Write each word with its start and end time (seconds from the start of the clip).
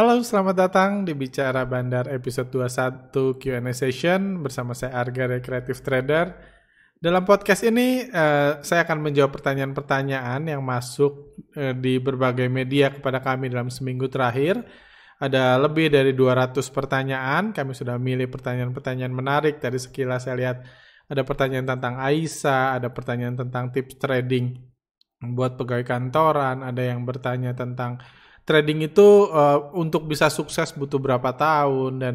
Halo, 0.00 0.16
selamat 0.24 0.56
datang 0.56 0.90
di 1.04 1.12
Bicara 1.12 1.60
Bandar 1.68 2.08
episode 2.08 2.48
21 2.48 3.36
Q&A 3.36 3.60
session 3.76 4.40
bersama 4.40 4.72
saya 4.72 4.96
Arga 4.96 5.28
dari 5.28 5.44
Creative 5.44 5.76
Trader. 5.76 6.26
Dalam 6.96 7.20
podcast 7.28 7.60
ini, 7.68 8.08
uh, 8.08 8.64
saya 8.64 8.88
akan 8.88 8.96
menjawab 8.96 9.28
pertanyaan-pertanyaan 9.36 10.48
yang 10.48 10.64
masuk 10.64 11.36
uh, 11.52 11.76
di 11.76 12.00
berbagai 12.00 12.48
media 12.48 12.96
kepada 12.96 13.20
kami 13.20 13.52
dalam 13.52 13.68
seminggu 13.68 14.08
terakhir. 14.08 14.64
Ada 15.20 15.60
lebih 15.60 15.92
dari 15.92 16.16
200 16.16 16.64
pertanyaan, 16.72 17.52
kami 17.52 17.76
sudah 17.76 18.00
milih 18.00 18.32
pertanyaan-pertanyaan 18.32 19.12
menarik. 19.12 19.60
Dari 19.60 19.76
sekilas 19.76 20.24
saya 20.24 20.40
lihat 20.40 20.64
ada 21.12 21.28
pertanyaan 21.28 21.76
tentang 21.76 22.00
Aisyah, 22.00 22.80
ada 22.80 22.88
pertanyaan 22.88 23.36
tentang 23.36 23.68
tips 23.68 24.00
trading 24.00 24.64
buat 25.20 25.60
pegawai 25.60 25.84
kantoran, 25.84 26.64
ada 26.64 26.80
yang 26.80 27.04
bertanya 27.04 27.52
tentang 27.52 28.00
trading 28.50 28.90
itu 28.90 29.30
uh, 29.30 29.70
untuk 29.78 30.10
bisa 30.10 30.26
sukses 30.26 30.74
butuh 30.74 30.98
berapa 30.98 31.30
tahun 31.38 32.02
dan 32.02 32.14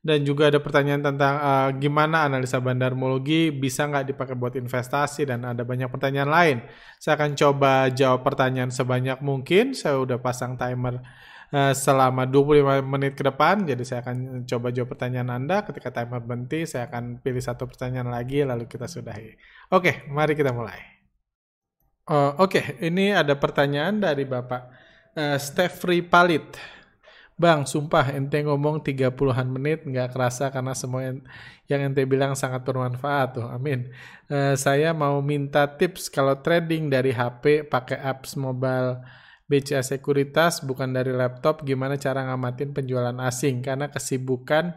dan 0.00 0.24
juga 0.24 0.48
ada 0.48 0.56
pertanyaan 0.58 1.04
tentang 1.04 1.34
uh, 1.36 1.68
gimana 1.76 2.24
analisa 2.24 2.56
bandarmologi 2.56 3.52
bisa 3.52 3.84
nggak 3.84 4.10
dipakai 4.10 4.32
buat 4.32 4.56
investasi 4.56 5.28
dan 5.28 5.44
ada 5.44 5.60
banyak 5.60 5.92
pertanyaan 5.92 6.30
lain. 6.32 6.58
Saya 6.96 7.20
akan 7.20 7.36
coba 7.36 7.92
jawab 7.92 8.24
pertanyaan 8.24 8.72
sebanyak 8.72 9.20
mungkin. 9.20 9.76
Saya 9.76 10.00
udah 10.00 10.16
pasang 10.16 10.56
timer 10.56 11.04
uh, 11.52 11.76
selama 11.76 12.24
25 12.24 12.80
menit 12.80 13.12
ke 13.12 13.28
depan. 13.28 13.68
Jadi 13.68 13.84
saya 13.84 14.00
akan 14.00 14.48
coba 14.48 14.72
jawab 14.72 14.88
pertanyaan 14.96 15.36
Anda. 15.36 15.68
Ketika 15.68 15.92
timer 15.92 16.24
berhenti, 16.24 16.64
saya 16.64 16.88
akan 16.88 17.20
pilih 17.20 17.44
satu 17.44 17.68
pertanyaan 17.68 18.08
lagi 18.08 18.40
lalu 18.40 18.64
kita 18.64 18.88
sudahi. 18.88 19.36
Oke, 19.68 20.08
mari 20.08 20.32
kita 20.32 20.56
mulai. 20.56 20.80
Uh, 22.08 22.40
Oke, 22.40 22.80
ini 22.80 23.12
ada 23.12 23.36
pertanyaan 23.36 24.00
dari 24.00 24.24
Bapak 24.24 24.79
uh, 25.16 25.38
Stefri 25.38 26.02
Palit. 26.04 26.58
Bang, 27.40 27.64
sumpah 27.64 28.12
ente 28.12 28.36
ngomong 28.44 28.84
30-an 28.84 29.48
menit 29.48 29.88
nggak 29.88 30.12
kerasa 30.12 30.52
karena 30.52 30.76
semua 30.76 31.08
yang, 31.08 31.24
yang 31.72 31.80
ente 31.88 32.04
bilang 32.04 32.36
sangat 32.36 32.60
bermanfaat 32.68 33.40
tuh. 33.40 33.48
Amin. 33.48 33.88
Uh, 34.28 34.52
saya 34.60 34.92
mau 34.92 35.24
minta 35.24 35.64
tips 35.64 36.12
kalau 36.12 36.36
trading 36.44 36.92
dari 36.92 37.16
HP 37.16 37.64
pakai 37.64 37.96
apps 37.96 38.36
mobile 38.36 39.00
BCA 39.48 39.80
Sekuritas 39.80 40.60
bukan 40.60 40.92
dari 40.92 41.16
laptop 41.16 41.64
gimana 41.64 41.96
cara 41.96 42.28
ngamatin 42.28 42.76
penjualan 42.76 43.16
asing 43.24 43.64
karena 43.64 43.88
kesibukan 43.88 44.76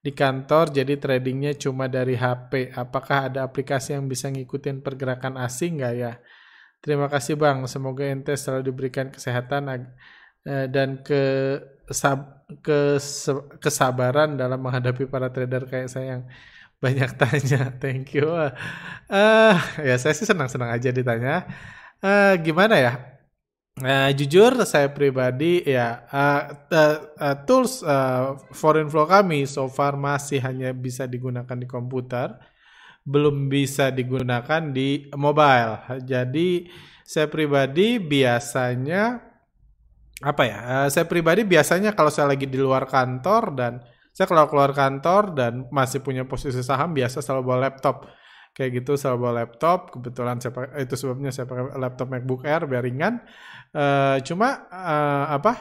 di 0.00 0.16
kantor 0.16 0.72
jadi 0.72 0.96
tradingnya 0.96 1.60
cuma 1.60 1.92
dari 1.92 2.16
HP. 2.16 2.72
Apakah 2.72 3.28
ada 3.28 3.44
aplikasi 3.44 3.92
yang 3.92 4.08
bisa 4.08 4.32
ngikutin 4.32 4.80
pergerakan 4.80 5.36
asing 5.36 5.84
nggak 5.84 5.94
ya? 5.94 6.16
Terima 6.78 7.10
kasih 7.10 7.34
Bang, 7.34 7.66
semoga 7.66 8.06
ente 8.06 8.32
selalu 8.38 8.70
diberikan 8.70 9.10
kesehatan 9.10 9.90
eh, 10.46 10.66
dan 10.70 11.02
ke 11.02 11.22
ke 12.62 12.96
kesabaran 13.60 14.36
dalam 14.40 14.60
menghadapi 14.60 15.04
para 15.08 15.28
trader 15.28 15.68
kayak 15.68 15.88
saya 15.92 16.06
yang 16.18 16.22
banyak 16.84 17.10
tanya. 17.18 17.74
Thank 17.82 18.14
you. 18.14 18.30
Uh, 19.10 19.56
ya 19.82 19.98
saya 19.98 20.14
sih 20.14 20.28
senang-senang 20.28 20.70
aja 20.70 20.94
ditanya. 20.94 21.44
Uh, 21.98 22.38
gimana 22.38 22.78
ya? 22.78 22.92
Uh, 23.78 24.10
jujur 24.14 24.58
saya 24.66 24.90
pribadi 24.90 25.62
ya 25.62 26.02
uh, 26.10 26.66
uh, 26.66 26.96
uh, 27.14 27.36
tools 27.46 27.78
uh, 27.86 28.34
foreign 28.50 28.90
flow 28.90 29.06
kami 29.06 29.46
so 29.46 29.70
far 29.70 29.94
masih 29.94 30.42
hanya 30.42 30.74
bisa 30.74 31.06
digunakan 31.06 31.54
di 31.54 31.62
komputer 31.62 32.34
belum 33.08 33.48
bisa 33.48 33.88
digunakan 33.88 34.60
di 34.68 35.08
mobile. 35.16 36.04
Jadi 36.04 36.68
saya 37.00 37.24
pribadi 37.32 37.96
biasanya 37.96 39.16
apa 40.20 40.42
ya? 40.44 40.58
Eh, 40.84 40.88
saya 40.92 41.08
pribadi 41.08 41.48
biasanya 41.48 41.96
kalau 41.96 42.12
saya 42.12 42.36
lagi 42.36 42.44
di 42.44 42.60
luar 42.60 42.84
kantor 42.84 43.42
dan 43.56 43.72
saya 44.12 44.28
kalau 44.28 44.44
keluar 44.52 44.76
kantor 44.76 45.32
dan 45.32 45.52
masih 45.72 46.04
punya 46.04 46.28
posisi 46.28 46.60
saham 46.60 46.92
biasa 46.92 47.24
selalu 47.24 47.42
bawa 47.48 47.58
laptop. 47.72 48.04
Kayak 48.52 48.84
gitu 48.84 49.00
selalu 49.00 49.18
bawa 49.24 49.34
laptop. 49.46 49.94
Kebetulan 49.94 50.36
saya 50.42 50.52
pakai, 50.52 50.84
itu 50.84 50.94
sebabnya 50.98 51.30
saya 51.32 51.46
pakai 51.48 51.80
laptop 51.80 52.06
MacBook 52.12 52.44
Air 52.44 52.68
biar 52.68 52.84
ringan. 52.84 53.24
Uh, 53.72 54.20
cuma 54.26 54.68
uh, 54.68 55.32
apa? 55.32 55.54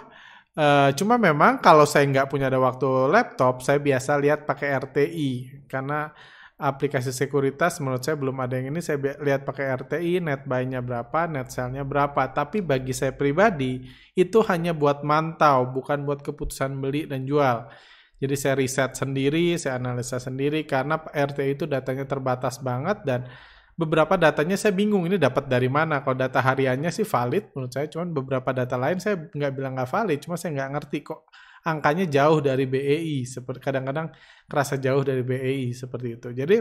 Uh, 0.57 0.89
cuma 0.97 1.21
memang 1.21 1.61
kalau 1.61 1.85
saya 1.85 2.09
nggak 2.09 2.33
punya 2.33 2.49
ada 2.49 2.57
waktu 2.57 2.89
laptop, 3.13 3.61
saya 3.61 3.77
biasa 3.77 4.17
lihat 4.17 4.49
pakai 4.49 4.73
RTI 4.73 5.63
karena 5.69 6.09
aplikasi 6.57 7.13
sekuritas 7.13 7.77
menurut 7.77 8.01
saya 8.01 8.17
belum 8.17 8.33
ada 8.41 8.57
yang 8.57 8.73
ini. 8.73 8.81
Saya 8.81 8.97
lihat 9.21 9.45
pakai 9.45 9.69
RTI 9.77 10.25
net 10.25 10.43
buy-nya 10.49 10.81
berapa 10.81 11.29
net 11.29 11.53
sell-nya 11.53 11.85
berapa. 11.85 12.33
Tapi 12.33 12.65
bagi 12.65 12.91
saya 12.97 13.13
pribadi 13.13 13.85
itu 14.17 14.41
hanya 14.49 14.73
buat 14.73 15.05
mantau 15.05 15.69
bukan 15.69 16.03
buat 16.03 16.25
keputusan 16.25 16.73
beli 16.81 17.05
dan 17.05 17.29
jual. 17.29 17.69
Jadi 18.17 18.33
saya 18.33 18.57
riset 18.57 18.97
sendiri 18.97 19.53
saya 19.61 19.77
analisa 19.77 20.17
sendiri 20.17 20.65
karena 20.65 20.97
RTI 20.97 21.53
itu 21.53 21.69
datanya 21.69 22.09
terbatas 22.09 22.57
banget 22.57 23.05
dan 23.05 23.29
beberapa 23.77 24.17
datanya 24.17 24.57
saya 24.57 24.73
bingung 24.73 25.05
ini 25.05 25.21
dapat 25.21 25.45
dari 25.45 25.69
mana. 25.69 26.01
Kalau 26.01 26.17
data 26.17 26.41
hariannya 26.41 26.89
sih 26.89 27.05
valid 27.05 27.53
menurut 27.53 27.69
saya. 27.69 27.85
Cuman 27.85 28.09
beberapa 28.09 28.49
data 28.49 28.73
lain 28.73 28.97
saya 28.97 29.21
nggak 29.29 29.53
bilang 29.53 29.77
nggak 29.77 29.89
valid 29.93 30.19
cuma 30.25 30.33
saya 30.33 30.57
nggak 30.57 30.69
ngerti 30.73 30.99
kok 31.05 31.21
angkanya 31.67 32.07
jauh 32.07 32.39
dari 32.39 32.63
BEI 32.63 33.27
seperti 33.27 33.59
kadang-kadang 33.59 34.07
kerasa 34.47 34.79
jauh 34.79 35.03
dari 35.03 35.21
BEI 35.27 35.75
seperti 35.75 36.07
itu. 36.15 36.31
Jadi 36.31 36.57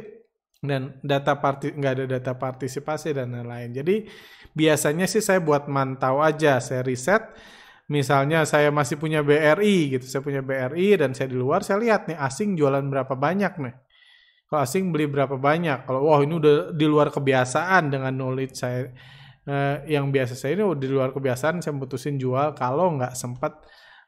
dan 0.66 0.98
data 1.04 1.38
parti 1.38 1.70
nggak 1.70 1.92
ada 1.94 2.04
data 2.18 2.32
partisipasi 2.34 3.14
dan 3.14 3.30
lain-lain. 3.38 3.70
Jadi 3.70 3.96
biasanya 4.50 5.06
sih 5.06 5.22
saya 5.22 5.38
buat 5.38 5.70
mantau 5.70 6.18
aja, 6.24 6.58
saya 6.58 6.82
riset. 6.82 7.22
Misalnya 7.86 8.42
saya 8.42 8.74
masih 8.74 8.98
punya 8.98 9.22
BRI 9.22 9.94
gitu, 9.94 10.10
saya 10.10 10.18
punya 10.18 10.42
BRI 10.42 10.98
dan 10.98 11.14
saya 11.14 11.30
di 11.30 11.38
luar, 11.38 11.62
saya 11.62 11.78
lihat 11.78 12.10
nih 12.10 12.18
asing 12.18 12.58
jualan 12.58 12.82
berapa 12.82 13.14
banyak 13.14 13.62
nih. 13.62 13.74
Kalau 14.50 14.60
asing 14.62 14.90
beli 14.90 15.06
berapa 15.06 15.38
banyak. 15.38 15.86
Kalau 15.86 16.10
wah 16.10 16.18
ini 16.18 16.34
udah 16.34 16.74
di 16.74 16.86
luar 16.86 17.14
kebiasaan 17.14 17.94
dengan 17.94 18.10
knowledge 18.10 18.58
saya 18.58 18.90
eh, 19.46 19.76
yang 19.86 20.10
biasa 20.10 20.34
saya 20.34 20.58
ini 20.58 20.66
udah 20.66 20.82
di 20.82 20.90
luar 20.90 21.14
kebiasaan, 21.14 21.62
saya 21.62 21.78
putusin 21.78 22.18
jual 22.18 22.58
kalau 22.58 22.98
nggak 22.98 23.14
sempat 23.14 23.62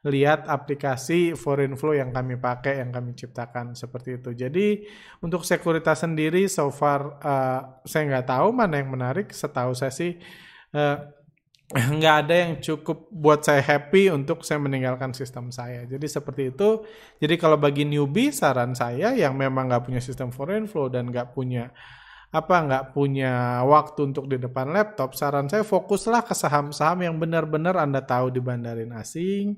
lihat 0.07 0.47
aplikasi 0.47 1.35
foreign 1.35 1.75
flow 1.75 1.91
yang 1.91 2.15
kami 2.15 2.39
pakai, 2.39 2.79
yang 2.79 2.95
kami 2.95 3.19
ciptakan 3.19 3.75
seperti 3.75 4.23
itu. 4.23 4.31
Jadi 4.31 4.87
untuk 5.19 5.43
sekuritas 5.43 6.07
sendiri, 6.07 6.47
so 6.47 6.71
far 6.71 7.19
uh, 7.19 7.83
saya 7.83 8.07
nggak 8.07 8.31
tahu 8.31 8.55
mana 8.55 8.79
yang 8.79 8.95
menarik. 8.95 9.35
Setahu 9.35 9.75
saya 9.75 9.91
sih 9.91 10.15
uh, 10.79 11.03
nggak 11.99 12.15
ada 12.25 12.35
yang 12.47 12.53
cukup 12.63 13.11
buat 13.11 13.43
saya 13.43 13.61
happy 13.61 14.15
untuk 14.15 14.47
saya 14.47 14.63
meninggalkan 14.63 15.11
sistem 15.11 15.51
saya. 15.51 15.83
Jadi 15.83 16.07
seperti 16.07 16.55
itu. 16.55 16.87
Jadi 17.19 17.35
kalau 17.35 17.59
bagi 17.59 17.83
newbie, 17.83 18.31
saran 18.31 18.79
saya 18.79 19.19
yang 19.19 19.35
memang 19.35 19.67
nggak 19.67 19.83
punya 19.83 20.01
sistem 20.01 20.31
foreign 20.31 20.71
flow 20.71 20.87
dan 20.87 21.11
nggak 21.11 21.35
punya 21.35 21.75
apa 22.29 22.61
nggak 22.61 22.85
punya 22.93 23.65
waktu 23.65 24.13
untuk 24.13 24.29
di 24.29 24.37
depan 24.37 24.69
laptop, 24.69 25.17
saran 25.17 25.49
saya 25.49 25.65
fokuslah 25.65 26.29
ke 26.29 26.37
saham-saham 26.37 27.09
yang 27.09 27.17
benar-benar 27.17 27.81
Anda 27.81 28.05
tahu 28.05 28.29
di 28.29 28.41
bandarin 28.45 28.93
asing, 28.93 29.57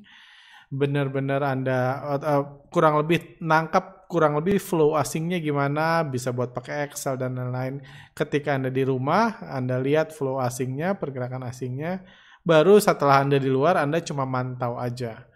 benar-benar 0.71 1.43
Anda 1.43 1.79
uh, 2.23 2.45
kurang 2.71 3.03
lebih 3.03 3.43
nangkap 3.43 4.01
kurang 4.11 4.35
lebih 4.43 4.59
flow 4.59 4.99
asingnya 4.99 5.39
gimana, 5.39 6.03
bisa 6.03 6.35
buat 6.35 6.51
pakai 6.51 6.91
Excel 6.91 7.15
dan 7.15 7.39
lain-lain. 7.39 7.79
Ketika 8.11 8.59
Anda 8.59 8.67
di 8.67 8.83
rumah, 8.83 9.39
Anda 9.47 9.79
lihat 9.79 10.11
flow 10.11 10.43
asingnya, 10.43 10.99
pergerakan 10.99 11.47
asingnya, 11.47 12.03
baru 12.43 12.83
setelah 12.83 13.23
Anda 13.23 13.39
di 13.39 13.47
luar 13.47 13.79
Anda 13.79 14.03
cuma 14.03 14.27
mantau 14.27 14.75
aja. 14.83 15.31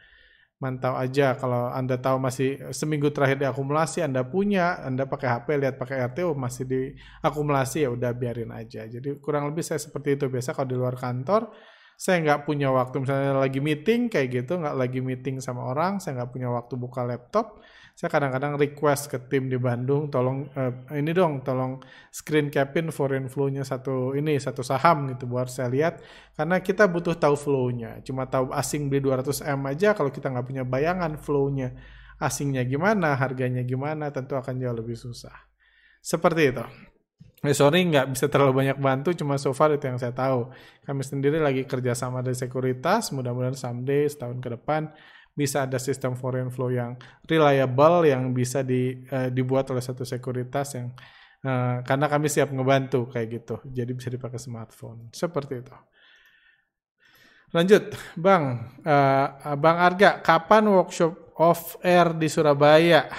Mantau 0.58 0.98
aja 0.98 1.38
kalau 1.38 1.70
Anda 1.70 1.98
tahu 2.02 2.18
masih 2.18 2.74
seminggu 2.74 3.14
terakhir 3.14 3.38
diakumulasi 3.46 4.02
Anda 4.02 4.26
punya, 4.26 4.82
Anda 4.82 5.06
pakai 5.06 5.28
HP 5.30 5.46
lihat 5.54 5.74
pakai 5.78 6.10
RTO 6.10 6.34
masih 6.34 6.64
diakumulasi 6.66 7.86
ya 7.86 7.94
udah 7.94 8.10
biarin 8.10 8.50
aja. 8.50 8.90
Jadi 8.90 9.22
kurang 9.22 9.46
lebih 9.50 9.62
saya 9.62 9.78
seperti 9.78 10.18
itu 10.18 10.26
biasa 10.26 10.50
kalau 10.50 10.66
di 10.66 10.76
luar 10.78 10.98
kantor 10.98 11.50
saya 11.94 12.20
nggak 12.22 12.46
punya 12.46 12.68
waktu 12.74 13.02
misalnya 13.02 13.38
lagi 13.38 13.60
meeting 13.62 14.10
kayak 14.10 14.28
gitu 14.44 14.58
nggak 14.58 14.76
lagi 14.76 15.00
meeting 15.00 15.38
sama 15.38 15.70
orang 15.70 16.02
saya 16.02 16.22
nggak 16.22 16.30
punya 16.34 16.48
waktu 16.50 16.74
buka 16.74 17.06
laptop 17.06 17.62
saya 17.94 18.10
kadang-kadang 18.10 18.58
request 18.58 19.06
ke 19.06 19.22
tim 19.30 19.46
di 19.46 19.54
Bandung 19.54 20.10
tolong 20.10 20.50
uh, 20.58 20.90
ini 20.98 21.14
dong 21.14 21.46
tolong 21.46 21.78
screen 22.10 22.50
capin 22.50 22.90
foreign 22.90 23.30
flow-nya 23.30 23.62
satu 23.62 24.18
ini 24.18 24.34
satu 24.34 24.66
saham 24.66 25.14
gitu 25.14 25.30
buat 25.30 25.46
saya 25.46 25.70
lihat. 25.70 26.02
Karena 26.34 26.58
kita 26.58 26.90
butuh 26.90 27.14
tahu 27.14 27.38
flow-nya 27.38 28.02
cuma 28.02 28.26
tahu 28.26 28.50
asing 28.50 28.90
beli 28.90 28.98
200 28.98 29.46
M 29.46 29.62
aja 29.70 29.94
kalau 29.94 30.10
kita 30.10 30.26
nggak 30.26 30.42
punya 30.42 30.66
bayangan 30.66 31.14
flow-nya 31.22 31.70
asingnya 32.18 32.66
gimana 32.66 33.14
harganya 33.14 33.62
gimana 33.62 34.10
tentu 34.10 34.34
akan 34.34 34.58
jauh 34.58 34.74
lebih 34.74 34.98
susah. 34.98 35.34
Seperti 36.02 36.50
itu 36.50 36.66
Eh, 37.44 37.52
sorry 37.52 37.84
nggak 37.84 38.16
bisa 38.16 38.32
terlalu 38.32 38.64
banyak 38.64 38.80
bantu, 38.80 39.12
cuma 39.12 39.36
so 39.36 39.52
far 39.52 39.76
itu 39.76 39.84
yang 39.84 40.00
saya 40.00 40.16
tahu. 40.16 40.48
Kami 40.80 41.04
sendiri 41.04 41.36
lagi 41.36 41.68
kerja 41.68 41.92
sama 41.92 42.24
dengan 42.24 42.40
sekuritas, 42.40 43.12
mudah-mudahan 43.12 43.52
someday 43.52 44.08
setahun 44.08 44.40
ke 44.40 44.48
depan 44.48 44.88
bisa 45.34 45.66
ada 45.66 45.76
sistem 45.82 46.14
foreign 46.14 46.48
flow 46.48 46.70
yang 46.70 46.94
reliable 47.26 48.06
yang 48.06 48.30
bisa 48.30 48.62
di, 48.62 49.02
uh, 49.10 49.28
dibuat 49.34 49.66
oleh 49.74 49.82
satu 49.82 50.06
sekuritas 50.06 50.78
yang 50.78 50.94
uh, 51.44 51.82
karena 51.82 52.06
kami 52.06 52.30
siap 52.30 52.54
ngebantu 52.54 53.10
kayak 53.10 53.28
gitu. 53.42 53.60
Jadi 53.66 53.90
bisa 53.92 54.08
dipakai 54.08 54.38
smartphone. 54.38 55.10
Seperti 55.10 55.54
itu. 55.58 55.74
Lanjut, 57.50 57.92
Bang. 58.16 58.72
Uh, 58.86 59.58
Bang 59.58 59.78
Arga, 59.82 60.22
kapan 60.22 60.70
workshop 60.70 61.34
off 61.36 61.76
air 61.82 62.14
di 62.14 62.30
Surabaya? 62.30 63.10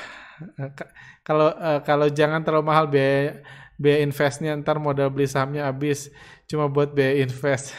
Kalau 1.25 1.51
uh, 1.51 1.79
kalau 1.83 2.07
jangan 2.11 2.43
terlalu 2.43 2.65
mahal 2.67 2.85
biaya 2.87 3.43
biaya 3.75 4.07
investnya 4.07 4.55
ntar 4.55 4.79
modal 4.79 5.11
beli 5.11 5.27
sahamnya 5.27 5.67
habis 5.67 6.07
cuma 6.47 6.71
buat 6.71 6.95
biaya 6.95 7.25
invest. 7.25 7.75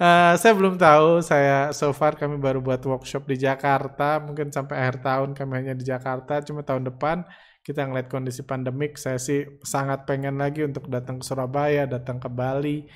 uh, 0.00 0.34
saya 0.40 0.52
belum 0.56 0.74
tahu. 0.80 1.22
Saya 1.22 1.70
so 1.70 1.92
far 1.94 2.18
kami 2.18 2.40
baru 2.40 2.58
buat 2.58 2.82
workshop 2.82 3.28
di 3.30 3.36
Jakarta. 3.38 4.18
Mungkin 4.18 4.50
sampai 4.50 4.76
akhir 4.82 5.04
tahun 5.04 5.30
kami 5.36 5.52
hanya 5.62 5.74
di 5.76 5.84
Jakarta. 5.86 6.42
Cuma 6.42 6.66
tahun 6.66 6.88
depan 6.88 7.22
kita 7.62 7.86
ngeliat 7.86 8.10
kondisi 8.10 8.42
pandemik. 8.42 8.98
Saya 8.98 9.20
sih 9.22 9.46
sangat 9.62 10.08
pengen 10.08 10.38
lagi 10.42 10.66
untuk 10.66 10.90
datang 10.90 11.22
ke 11.22 11.24
Surabaya, 11.26 11.86
datang 11.86 12.18
ke 12.18 12.26
Bali 12.30 12.86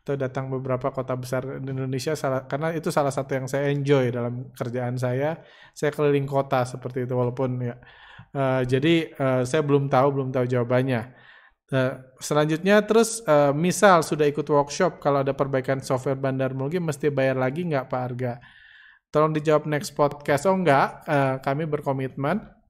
atau 0.00 0.16
datang 0.16 0.48
beberapa 0.48 0.88
kota 0.90 1.12
besar 1.12 1.44
di 1.60 1.70
Indonesia 1.70 2.16
salah, 2.16 2.48
karena 2.48 2.72
itu 2.72 2.88
salah 2.88 3.12
satu 3.12 3.36
yang 3.36 3.46
saya 3.46 3.68
enjoy 3.68 4.08
dalam 4.08 4.48
kerjaan 4.56 4.96
saya 4.96 5.44
saya 5.76 5.92
keliling 5.92 6.24
kota 6.24 6.64
seperti 6.64 7.04
itu 7.04 7.12
walaupun 7.12 7.60
ya 7.60 7.76
uh, 8.32 8.64
jadi 8.64 9.12
uh, 9.20 9.42
saya 9.44 9.60
belum 9.60 9.92
tahu 9.92 10.08
belum 10.08 10.28
tahu 10.32 10.48
jawabannya 10.48 11.12
uh, 11.74 11.94
selanjutnya 12.20 12.82
terus 12.84 13.22
uh, 13.26 13.54
misal 13.54 14.02
sudah 14.02 14.26
ikut 14.26 14.46
workshop 14.46 14.98
kalau 15.02 15.22
ada 15.24 15.34
perbaikan 15.34 15.80
software 15.80 16.18
bandar 16.18 16.54
mungkin 16.54 16.86
mesti 16.86 17.08
bayar 17.08 17.38
lagi 17.38 17.66
nggak 17.66 17.86
Pak 17.90 18.00
Arga? 18.00 18.34
Tolong 19.10 19.34
dijawab 19.34 19.66
next 19.66 19.94
podcast. 19.98 20.46
Oh 20.46 20.54
enggak 20.54 21.02
uh, 21.06 21.42
kami 21.42 21.66
berkomitmen. 21.66 22.60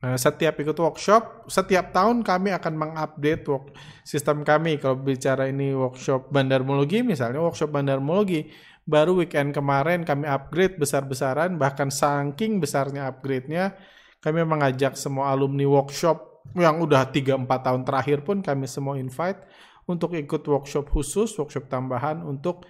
Nah, 0.00 0.16
setiap 0.16 0.56
ikut 0.56 0.72
workshop, 0.80 1.44
setiap 1.52 1.92
tahun 1.92 2.24
kami 2.24 2.56
akan 2.56 2.72
mengupdate 2.72 3.44
work 3.52 3.76
sistem 4.00 4.40
kami. 4.40 4.80
Kalau 4.80 4.96
bicara 4.96 5.44
ini 5.52 5.76
workshop 5.76 6.32
bandarmologi, 6.32 7.04
misalnya 7.04 7.44
workshop 7.44 7.68
bandarmologi, 7.68 8.48
baru 8.88 9.20
weekend 9.20 9.52
kemarin 9.52 10.08
kami 10.08 10.24
upgrade 10.24 10.80
besar-besaran, 10.80 11.60
bahkan 11.60 11.92
saking 11.92 12.64
besarnya 12.64 13.12
upgrade-nya, 13.12 13.76
kami 14.24 14.40
mengajak 14.40 14.96
semua 14.96 15.36
alumni 15.36 15.68
workshop 15.68 16.29
yang 16.56 16.82
udah 16.82 17.06
3-4 17.08 17.46
tahun 17.46 17.82
terakhir 17.86 18.26
pun 18.26 18.42
kami 18.42 18.66
semua 18.66 18.98
invite 18.98 19.46
untuk 19.86 20.14
ikut 20.14 20.42
workshop 20.46 20.90
khusus, 20.90 21.34
workshop 21.38 21.66
tambahan 21.66 22.22
untuk 22.22 22.66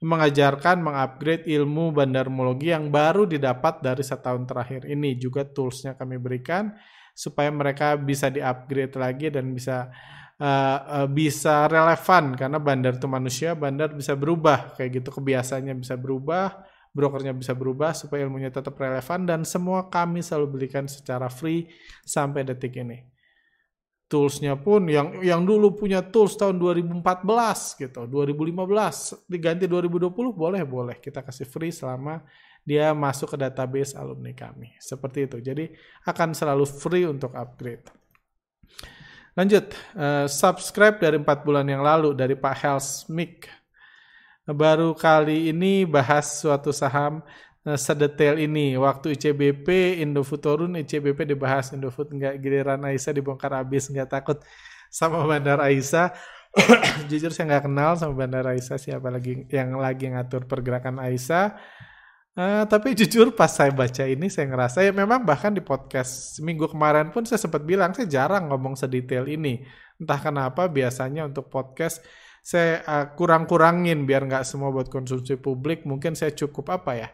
mengajarkan, 0.00 0.80
mengupgrade 0.80 1.44
ilmu 1.44 1.92
bandarmologi 1.92 2.72
yang 2.72 2.88
baru 2.88 3.28
didapat 3.28 3.84
dari 3.84 4.00
setahun 4.00 4.48
terakhir 4.48 4.88
ini. 4.88 5.18
Juga 5.20 5.44
toolsnya 5.44 5.92
kami 5.98 6.16
berikan 6.16 6.72
supaya 7.12 7.52
mereka 7.52 8.00
bisa 8.00 8.32
di-upgrade 8.32 8.96
lagi 8.96 9.28
dan 9.28 9.52
bisa 9.52 9.92
uh, 10.40 11.04
uh, 11.04 11.08
bisa 11.10 11.68
relevan. 11.68 12.32
Karena 12.32 12.56
bandar 12.56 12.96
itu 12.96 13.08
manusia, 13.10 13.52
bandar 13.52 13.92
bisa 13.92 14.16
berubah. 14.16 14.72
Kayak 14.80 15.04
gitu 15.04 15.20
kebiasaannya 15.20 15.74
bisa 15.76 16.00
berubah, 16.00 16.64
brokernya 16.90 17.30
bisa 17.30 17.54
berubah 17.54 17.94
supaya 17.94 18.26
ilmunya 18.26 18.50
tetap 18.50 18.74
relevan 18.74 19.22
dan 19.22 19.40
semua 19.46 19.86
kami 19.86 20.20
selalu 20.20 20.58
berikan 20.58 20.90
secara 20.90 21.30
free 21.30 21.70
sampai 22.02 22.42
detik 22.42 22.74
ini. 22.82 23.06
Toolsnya 24.10 24.58
pun 24.58 24.90
yang 24.90 25.22
yang 25.22 25.46
dulu 25.46 25.78
punya 25.78 26.02
tools 26.02 26.34
tahun 26.34 26.58
2014 26.58 26.98
gitu 27.78 28.10
2015 28.10 29.30
diganti 29.30 29.70
2020 29.70 30.10
boleh 30.34 30.62
boleh. 30.66 30.98
Kita 30.98 31.22
kasih 31.22 31.46
free 31.46 31.70
selama 31.70 32.18
dia 32.66 32.90
masuk 32.90 33.34
ke 33.34 33.36
database 33.38 33.94
alumni 33.94 34.34
kami. 34.34 34.74
Seperti 34.82 35.30
itu. 35.30 35.38
Jadi 35.38 35.70
akan 36.10 36.34
selalu 36.34 36.66
free 36.66 37.06
untuk 37.06 37.38
upgrade. 37.38 37.86
Lanjut 39.38 39.70
uh, 39.94 40.26
subscribe 40.26 40.98
dari 40.98 41.14
empat 41.14 41.46
bulan 41.46 41.62
yang 41.70 41.86
lalu 41.86 42.10
dari 42.18 42.34
Pak 42.34 42.54
Helsmik 42.66 43.46
baru 44.52 44.94
kali 44.96 45.50
ini 45.50 45.86
bahas 45.86 46.42
suatu 46.42 46.70
saham 46.70 47.22
Nah, 47.60 47.76
sedetail 47.76 48.40
ini. 48.40 48.72
Waktu 48.80 49.20
ICBP, 49.20 50.00
Indofood 50.00 50.40
turun, 50.40 50.72
ICBP 50.80 51.28
dibahas. 51.28 51.76
Indofood 51.76 52.08
nggak 52.08 52.40
giliran 52.40 52.80
Aisyah 52.80 53.12
dibongkar 53.12 53.52
habis, 53.52 53.92
nggak 53.92 54.08
takut 54.08 54.40
sama 54.88 55.20
Bandar 55.28 55.60
Aisyah. 55.60 56.16
Jujur 57.12 57.30
saya 57.30 57.52
nggak 57.52 57.64
kenal 57.68 58.00
sama 58.00 58.16
Bandar 58.16 58.48
Aisyah 58.48 58.80
siapa 58.80 59.12
lagi 59.12 59.44
yang 59.52 59.76
lagi 59.76 60.08
ngatur 60.08 60.48
pergerakan 60.48 61.04
Aisyah. 61.04 61.60
Uh, 62.30 62.62
tapi 62.70 62.94
jujur 62.94 63.34
pas 63.34 63.50
saya 63.50 63.74
baca 63.74 64.06
ini 64.06 64.30
saya 64.30 64.46
ngerasa 64.46 64.86
ya 64.86 64.94
memang 64.94 65.26
bahkan 65.26 65.50
di 65.50 65.58
podcast 65.58 66.38
minggu 66.38 66.70
kemarin 66.70 67.10
pun 67.10 67.26
saya 67.26 67.42
sempat 67.42 67.66
bilang 67.66 67.90
saya 67.90 68.06
jarang 68.06 68.48
ngomong 68.48 68.78
sedetail 68.78 69.26
ini. 69.28 69.66
Entah 70.00 70.16
kenapa 70.16 70.70
biasanya 70.70 71.26
untuk 71.26 71.50
podcast 71.50 72.00
saya 72.40 72.80
uh, 72.84 73.06
kurang-kurangin 73.14 74.08
biar 74.08 74.26
nggak 74.26 74.44
semua 74.48 74.72
buat 74.72 74.88
konsumsi 74.88 75.36
publik. 75.36 75.84
Mungkin 75.84 76.16
saya 76.16 76.32
cukup 76.32 76.72
apa 76.72 76.92
ya? 76.96 77.08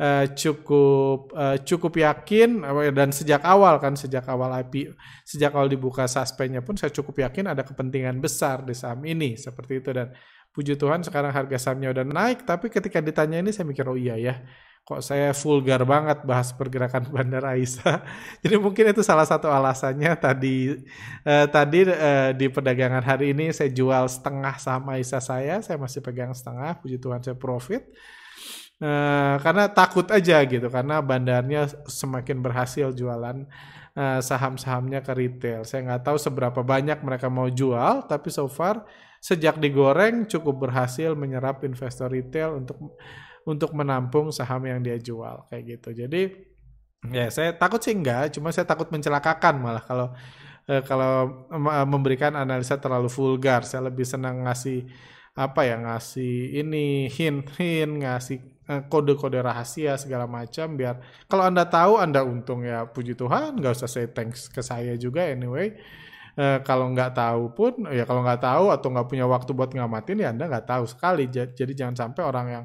uh, 0.00 0.24
cukup 0.32 1.30
uh, 1.36 1.56
cukup 1.60 1.92
yakin 2.00 2.64
dan 2.96 3.12
sejak 3.12 3.44
awal 3.44 3.76
kan 3.76 3.94
sejak 3.94 4.24
awal 4.26 4.48
IP 4.64 4.96
sejak 5.28 5.52
awal 5.52 5.68
dibuka 5.68 6.08
suspendnya 6.08 6.64
pun 6.64 6.74
saya 6.80 6.90
cukup 6.90 7.28
yakin 7.28 7.52
ada 7.52 7.62
kepentingan 7.62 8.16
besar 8.18 8.64
di 8.64 8.72
saham 8.72 9.04
ini 9.04 9.36
seperti 9.36 9.84
itu 9.84 9.92
dan 9.92 10.10
puji 10.50 10.74
Tuhan 10.80 11.04
sekarang 11.04 11.30
harga 11.30 11.56
sahamnya 11.60 11.92
udah 11.94 12.04
naik 12.08 12.48
tapi 12.48 12.72
ketika 12.72 12.98
ditanya 12.98 13.38
ini 13.44 13.52
saya 13.52 13.68
mikir 13.68 13.86
oh 13.86 13.94
iya 13.94 14.16
ya 14.16 14.34
kok 14.84 15.06
saya 15.06 15.30
vulgar 15.30 15.86
banget 15.86 16.26
bahas 16.26 16.50
pergerakan 16.50 17.06
Bandar 17.14 17.46
Aisyah. 17.46 18.02
Jadi 18.42 18.56
mungkin 18.58 18.90
itu 18.90 19.06
salah 19.06 19.24
satu 19.24 19.46
alasannya 19.46 20.12
tadi 20.18 20.74
uh, 21.24 21.46
tadi 21.46 21.86
uh, 21.86 22.34
di 22.34 22.46
perdagangan 22.50 23.04
hari 23.04 23.30
ini 23.30 23.54
saya 23.54 23.70
jual 23.70 24.10
setengah 24.10 24.54
saham 24.58 24.90
Aisyah 24.90 25.22
saya, 25.22 25.54
saya 25.62 25.78
masih 25.78 26.02
pegang 26.02 26.34
setengah, 26.34 26.80
puji 26.82 26.98
Tuhan 26.98 27.22
saya 27.22 27.38
profit. 27.38 27.86
Uh, 28.80 29.36
karena 29.44 29.68
takut 29.68 30.08
aja 30.08 30.40
gitu 30.48 30.72
karena 30.72 31.04
bandarnya 31.04 31.68
semakin 31.84 32.40
berhasil 32.40 32.88
jualan 32.96 33.44
uh, 33.92 34.20
saham-sahamnya 34.24 35.04
ke 35.04 35.12
retail. 35.12 35.68
Saya 35.68 35.84
nggak 35.86 36.02
tahu 36.08 36.16
seberapa 36.16 36.64
banyak 36.64 37.04
mereka 37.04 37.28
mau 37.28 37.46
jual, 37.52 38.08
tapi 38.08 38.32
so 38.32 38.48
far 38.48 38.88
sejak 39.20 39.60
digoreng 39.60 40.24
cukup 40.24 40.66
berhasil 40.68 41.12
menyerap 41.12 41.60
investor 41.68 42.08
retail 42.08 42.56
untuk 42.56 42.96
untuk 43.46 43.72
menampung 43.76 44.32
saham 44.34 44.64
yang 44.68 44.80
dia 44.80 44.96
jual 45.00 45.46
kayak 45.48 45.78
gitu. 45.78 46.04
Jadi 46.04 46.22
ya 47.08 47.32
saya 47.32 47.56
takut 47.56 47.80
sih 47.80 47.96
enggak, 47.96 48.36
cuma 48.36 48.52
saya 48.52 48.68
takut 48.68 48.92
mencelakakan 48.92 49.54
malah 49.60 49.84
kalau 49.84 50.08
uh, 50.68 50.82
kalau 50.84 51.12
memberikan 51.88 52.36
analisa 52.36 52.76
terlalu 52.76 53.08
vulgar. 53.08 53.64
Saya 53.64 53.88
lebih 53.88 54.04
senang 54.04 54.44
ngasih 54.44 54.88
apa 55.38 55.62
ya 55.64 55.78
ngasih 55.78 56.58
ini 56.58 57.06
hint-hint 57.06 58.02
ngasih 58.02 58.60
Eh, 58.70 58.86
kode-kode 58.86 59.42
rahasia 59.42 59.98
segala 59.98 60.30
macam 60.30 60.78
biar 60.78 61.02
kalau 61.26 61.42
anda 61.42 61.66
tahu 61.66 61.98
anda 61.98 62.22
untung 62.22 62.62
ya 62.62 62.86
puji 62.86 63.18
Tuhan 63.18 63.58
nggak 63.58 63.74
usah 63.74 63.90
say 63.90 64.06
thanks 64.06 64.46
ke 64.46 64.62
saya 64.62 64.94
juga 64.94 65.26
anyway 65.26 65.74
uh, 66.38 66.62
kalau 66.62 66.86
nggak 66.94 67.18
tahu 67.18 67.50
pun 67.50 67.90
ya 67.90 68.06
kalau 68.06 68.22
nggak 68.22 68.38
tahu 68.38 68.70
atau 68.70 68.94
nggak 68.94 69.10
punya 69.10 69.26
waktu 69.26 69.50
buat 69.58 69.74
ngamatin 69.74 70.22
ya 70.22 70.30
anda 70.30 70.46
nggak 70.46 70.70
tahu 70.70 70.84
sekali 70.86 71.26
jadi 71.26 71.72
jangan 71.74 71.98
sampai 71.98 72.22
orang 72.22 72.46
yang 72.46 72.64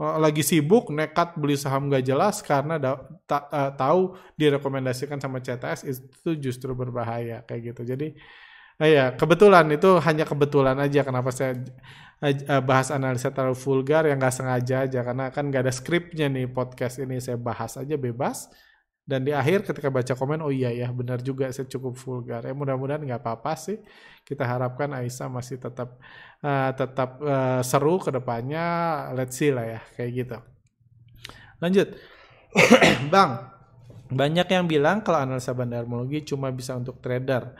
lagi 0.00 0.40
sibuk 0.40 0.88
nekat 0.88 1.36
beli 1.36 1.60
saham 1.60 1.92
nggak 1.92 2.04
jelas 2.08 2.40
karena 2.40 2.80
da, 2.80 2.96
ta, 3.28 3.44
uh, 3.52 3.70
tahu 3.76 4.16
direkomendasikan 4.40 5.20
sama 5.20 5.44
CTS 5.44 5.84
itu 5.84 6.30
justru 6.40 6.72
berbahaya 6.72 7.44
kayak 7.44 7.76
gitu. 7.76 7.84
Jadi 7.84 8.16
Nah 8.80 8.88
ya, 8.88 9.06
kebetulan 9.12 9.68
itu 9.76 10.00
hanya 10.00 10.24
kebetulan 10.24 10.72
aja 10.80 11.04
kenapa 11.04 11.28
saya 11.28 11.52
eh, 12.24 12.32
eh, 12.32 12.62
bahas 12.64 12.88
analisa 12.88 13.28
terlalu 13.28 13.52
vulgar 13.60 14.08
yang 14.08 14.16
nggak 14.16 14.32
sengaja 14.32 14.88
aja. 14.88 15.04
Karena 15.04 15.28
kan 15.28 15.52
nggak 15.52 15.68
ada 15.68 15.72
skripnya 15.74 16.32
nih 16.32 16.48
podcast 16.48 16.96
ini 16.96 17.20
saya 17.20 17.36
bahas 17.36 17.76
aja 17.76 18.00
bebas 18.00 18.48
dan 19.10 19.26
di 19.26 19.34
akhir 19.34 19.66
ketika 19.66 19.90
baca 19.90 20.14
komen 20.14 20.38
oh 20.38 20.54
iya 20.54 20.70
ya 20.70 20.94
benar 20.94 21.18
juga 21.18 21.50
saya 21.50 21.66
cukup 21.66 21.98
vulgar 21.98 22.46
ya 22.46 22.54
mudah-mudahan 22.54 23.02
nggak 23.02 23.18
apa-apa 23.18 23.58
sih 23.58 23.82
kita 24.22 24.46
harapkan 24.46 24.94
Aisyah 24.94 25.26
masih 25.26 25.58
tetap 25.58 25.98
uh, 26.46 26.70
tetap 26.70 27.18
uh, 27.18 27.58
seru 27.66 27.98
ke 27.98 28.14
depannya 28.14 28.62
let's 29.18 29.34
see 29.34 29.50
lah 29.50 29.66
ya 29.66 29.80
kayak 29.98 30.10
gitu 30.14 30.38
lanjut 31.58 31.98
Bang 33.12 33.50
banyak 34.14 34.46
yang 34.46 34.70
bilang 34.70 35.02
kalau 35.02 35.26
analisa 35.26 35.50
bandarmologi 35.50 36.22
cuma 36.22 36.54
bisa 36.54 36.78
untuk 36.78 37.02
trader 37.02 37.50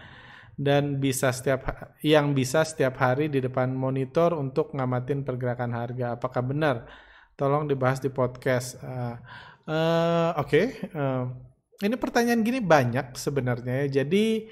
dan 0.60 1.00
bisa 1.00 1.32
setiap 1.32 1.94
yang 2.04 2.36
bisa 2.36 2.66
setiap 2.68 3.00
hari 3.00 3.32
di 3.32 3.40
depan 3.40 3.72
monitor 3.72 4.36
untuk 4.36 4.76
ngamatin 4.76 5.24
pergerakan 5.24 5.72
harga. 5.72 6.20
Apakah 6.20 6.44
benar? 6.44 6.84
Tolong 7.32 7.64
dibahas 7.64 7.96
di 7.96 8.12
podcast. 8.12 8.76
Uh, 8.84 9.16
uh, 9.70 10.30
Oke, 10.42 10.50
okay. 10.50 10.66
uh, 10.98 11.30
ini 11.86 11.94
pertanyaan 11.94 12.42
gini 12.42 12.58
banyak 12.58 13.14
sebenarnya. 13.14 13.86
Ya. 13.86 14.02
Jadi 14.02 14.50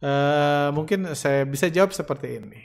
uh, 0.00 0.70
mungkin 0.70 1.12
saya 1.18 1.42
bisa 1.42 1.66
jawab 1.66 1.90
seperti 1.90 2.38
ini. 2.38 2.62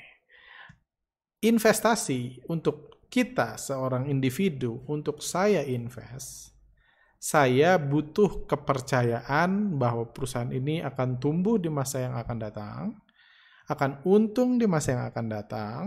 Investasi 1.42 2.46
untuk 2.50 3.08
kita 3.10 3.58
seorang 3.58 4.06
individu, 4.10 4.84
untuk 4.86 5.24
saya 5.24 5.64
invest, 5.64 6.54
saya 7.18 7.82
butuh 7.82 8.46
kepercayaan 8.46 9.80
bahwa 9.80 10.12
perusahaan 10.12 10.52
ini 10.54 10.86
akan 10.86 11.18
tumbuh 11.18 11.58
di 11.58 11.72
masa 11.72 12.06
yang 12.06 12.16
akan 12.20 12.38
datang, 12.38 12.84
akan 13.68 14.06
untung 14.06 14.62
di 14.62 14.70
masa 14.70 14.98
yang 14.98 15.04
akan 15.10 15.26
datang, 15.30 15.84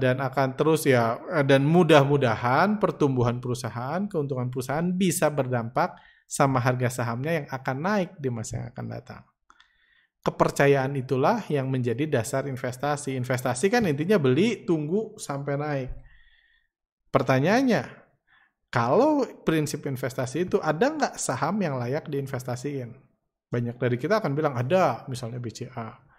dan 0.00 0.24
akan 0.24 0.56
terus 0.56 0.88
ya 0.88 1.20
uh, 1.20 1.44
dan 1.44 1.68
mudah-mudahan 1.68 2.80
pertumbuhan 2.80 3.44
perusahaan, 3.44 4.08
keuntungan 4.08 4.48
perusahaan 4.48 4.88
bisa 4.88 5.28
berdampak 5.28 6.00
sama 6.24 6.62
harga 6.62 7.02
sahamnya 7.02 7.44
yang 7.44 7.46
akan 7.52 7.76
naik 7.82 8.10
di 8.16 8.28
masa 8.32 8.62
yang 8.62 8.68
akan 8.72 8.86
datang. 8.88 9.22
Kepercayaan 10.20 10.92
itulah 11.00 11.44
yang 11.48 11.68
menjadi 11.72 12.04
dasar 12.04 12.44
investasi. 12.44 13.16
Investasi 13.16 13.72
kan 13.72 13.88
intinya 13.88 14.20
beli, 14.20 14.68
tunggu 14.68 15.16
sampai 15.16 15.54
naik. 15.56 15.90
Pertanyaannya, 17.08 17.82
kalau 18.68 19.24
prinsip 19.42 19.88
investasi 19.88 20.46
itu 20.46 20.60
ada 20.60 20.92
nggak 20.92 21.14
saham 21.16 21.56
yang 21.64 21.80
layak 21.80 22.06
diinvestasiin? 22.06 22.92
Banyak 23.50 23.80
dari 23.80 23.96
kita 23.98 24.22
akan 24.22 24.32
bilang 24.36 24.54
ada, 24.54 25.02
misalnya 25.08 25.40
BCA. 25.40 26.09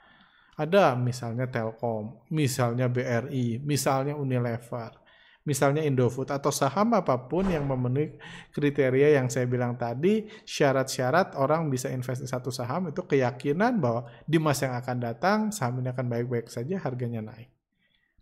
Ada 0.62 0.94
misalnya 0.94 1.50
Telkom, 1.50 2.22
misalnya 2.30 2.86
BRI, 2.86 3.58
misalnya 3.66 4.14
Unilever 4.14 5.02
misalnya 5.42 5.82
Indofood 5.82 6.30
atau 6.30 6.54
saham 6.54 6.94
apa 6.94 7.18
pun 7.26 7.50
yang 7.50 7.66
memenuhi 7.66 8.18
kriteria 8.54 9.18
yang 9.18 9.28
saya 9.28 9.50
bilang 9.50 9.74
tadi, 9.74 10.30
syarat-syarat 10.46 11.34
orang 11.38 11.70
bisa 11.74 11.90
investasi 11.90 12.30
satu 12.30 12.54
saham 12.54 12.94
itu 12.94 13.02
keyakinan 13.02 13.82
bahwa 13.82 14.06
di 14.30 14.38
masa 14.38 14.70
yang 14.70 14.76
akan 14.78 14.98
datang 15.02 15.40
saham 15.50 15.82
ini 15.82 15.90
akan 15.90 16.06
baik-baik 16.06 16.48
saja 16.50 16.78
harganya 16.78 17.26
naik. 17.26 17.50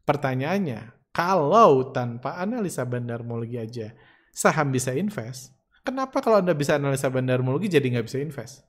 Pertanyaannya, 0.07 1.11
kalau 1.11 1.91
tanpa 1.91 2.39
analisa 2.39 2.87
bandarmologi 2.87 3.59
aja 3.59 3.91
saham 4.31 4.71
bisa 4.71 4.95
invest, 4.95 5.51
kenapa 5.83 6.23
kalau 6.23 6.39
Anda 6.39 6.55
bisa 6.55 6.79
analisa 6.79 7.11
bandarmologi 7.11 7.67
jadi 7.67 7.83
nggak 7.83 8.07
bisa 8.07 8.19
invest? 8.23 8.68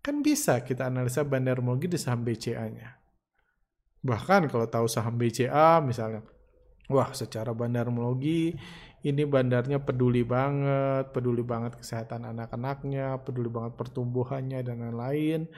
Kan 0.00 0.24
bisa 0.24 0.64
kita 0.64 0.88
analisa 0.88 1.20
bandarmologi 1.24 1.88
di 1.88 1.98
saham 2.00 2.24
BCA-nya. 2.24 2.96
Bahkan 4.00 4.48
kalau 4.48 4.64
tahu 4.64 4.88
saham 4.88 5.20
BCA 5.20 5.84
misalnya, 5.84 6.24
wah 6.88 7.12
secara 7.12 7.52
bandarmologi 7.52 8.56
ini 9.00 9.22
bandarnya 9.24 9.80
peduli 9.80 10.24
banget, 10.24 11.12
peduli 11.12 11.40
banget 11.44 11.80
kesehatan 11.80 12.28
anak-anaknya, 12.28 13.20
peduli 13.24 13.48
banget 13.48 13.76
pertumbuhannya 13.76 14.60
dan 14.64 14.84
lain-lain. 14.84 15.48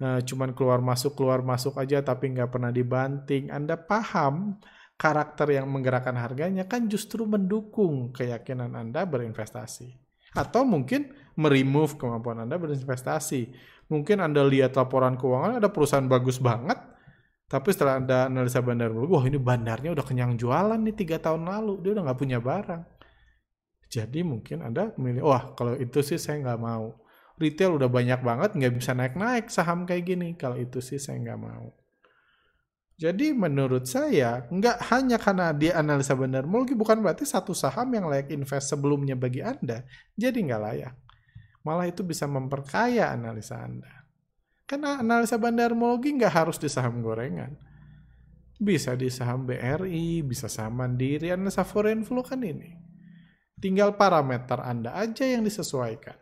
Nah, 0.00 0.20
cuman 0.20 0.52
keluar 0.52 0.84
masuk 0.84 1.16
keluar 1.16 1.40
masuk 1.40 1.80
aja 1.80 2.04
tapi 2.04 2.32
nggak 2.32 2.52
pernah 2.52 2.68
dibanting. 2.68 3.48
Anda 3.48 3.80
paham 3.80 4.60
karakter 5.00 5.54
yang 5.54 5.68
menggerakkan 5.70 6.14
harganya 6.14 6.68
kan 6.68 6.86
justru 6.88 7.24
mendukung 7.24 8.12
keyakinan 8.12 8.76
Anda 8.76 9.08
berinvestasi. 9.08 9.96
Atau 10.34 10.66
mungkin 10.66 11.14
meremove 11.38 11.96
kemampuan 11.96 12.42
Anda 12.44 12.58
berinvestasi. 12.58 13.72
Mungkin 13.92 14.20
Anda 14.20 14.44
lihat 14.44 14.76
laporan 14.80 15.20
keuangan 15.20 15.60
ada 15.60 15.68
perusahaan 15.68 16.08
bagus 16.08 16.40
banget, 16.40 16.76
tapi 17.44 17.68
setelah 17.70 18.00
Anda 18.00 18.18
analisa 18.32 18.64
bandar 18.64 18.90
wah 18.90 19.24
ini 19.28 19.36
bandarnya 19.36 19.92
udah 19.92 20.04
kenyang 20.04 20.40
jualan 20.40 20.80
nih 20.80 20.96
tiga 20.96 21.20
tahun 21.20 21.44
lalu, 21.44 21.84
dia 21.84 21.90
udah 21.92 22.02
nggak 22.08 22.20
punya 22.20 22.38
barang. 22.40 22.82
Jadi 23.92 24.20
mungkin 24.26 24.64
Anda 24.64 24.90
memilih, 24.96 25.28
wah 25.28 25.52
kalau 25.54 25.76
itu 25.76 26.00
sih 26.00 26.18
saya 26.18 26.40
nggak 26.40 26.60
mau. 26.60 26.98
Retail 27.38 27.78
udah 27.78 27.90
banyak 27.90 28.20
banget, 28.22 28.50
nggak 28.56 28.72
bisa 28.78 28.90
naik-naik 28.94 29.50
saham 29.50 29.86
kayak 29.86 30.06
gini. 30.06 30.28
Kalau 30.34 30.58
itu 30.58 30.80
sih 30.82 30.98
saya 30.98 31.20
nggak 31.20 31.40
mau. 31.40 31.70
Jadi 32.94 33.34
menurut 33.34 33.90
saya, 33.90 34.46
nggak 34.46 34.86
hanya 34.94 35.18
karena 35.18 35.50
dia 35.50 35.74
analisa 35.74 36.14
bandar 36.14 36.46
mungkin 36.46 36.78
bukan 36.78 37.02
berarti 37.02 37.26
satu 37.26 37.50
saham 37.50 37.90
yang 37.90 38.06
layak 38.06 38.30
invest 38.30 38.70
sebelumnya 38.70 39.18
bagi 39.18 39.42
Anda, 39.42 39.82
jadi 40.14 40.38
nggak 40.38 40.62
layak. 40.62 40.94
Malah 41.64 41.88
itu 41.88 42.04
bisa 42.04 42.28
memperkaya 42.28 43.08
analisa 43.10 43.56
Anda. 43.56 44.04
Karena 44.68 45.00
analisa 45.00 45.40
bandarmologi 45.40 46.12
nggak 46.16 46.34
harus 46.44 46.60
di 46.60 46.68
saham 46.68 47.00
gorengan. 47.00 47.56
Bisa 48.60 48.94
di 48.94 49.08
saham 49.08 49.48
BRI, 49.48 50.22
bisa 50.24 50.46
saham 50.46 50.78
Mandiri, 50.78 51.32
analisa 51.32 51.64
foreign 51.64 52.04
flow 52.04 52.22
kan 52.22 52.40
ini. 52.44 52.72
Tinggal 53.56 53.96
parameter 53.96 54.60
Anda 54.60 54.92
aja 54.92 55.24
yang 55.24 55.44
disesuaikan. 55.44 56.16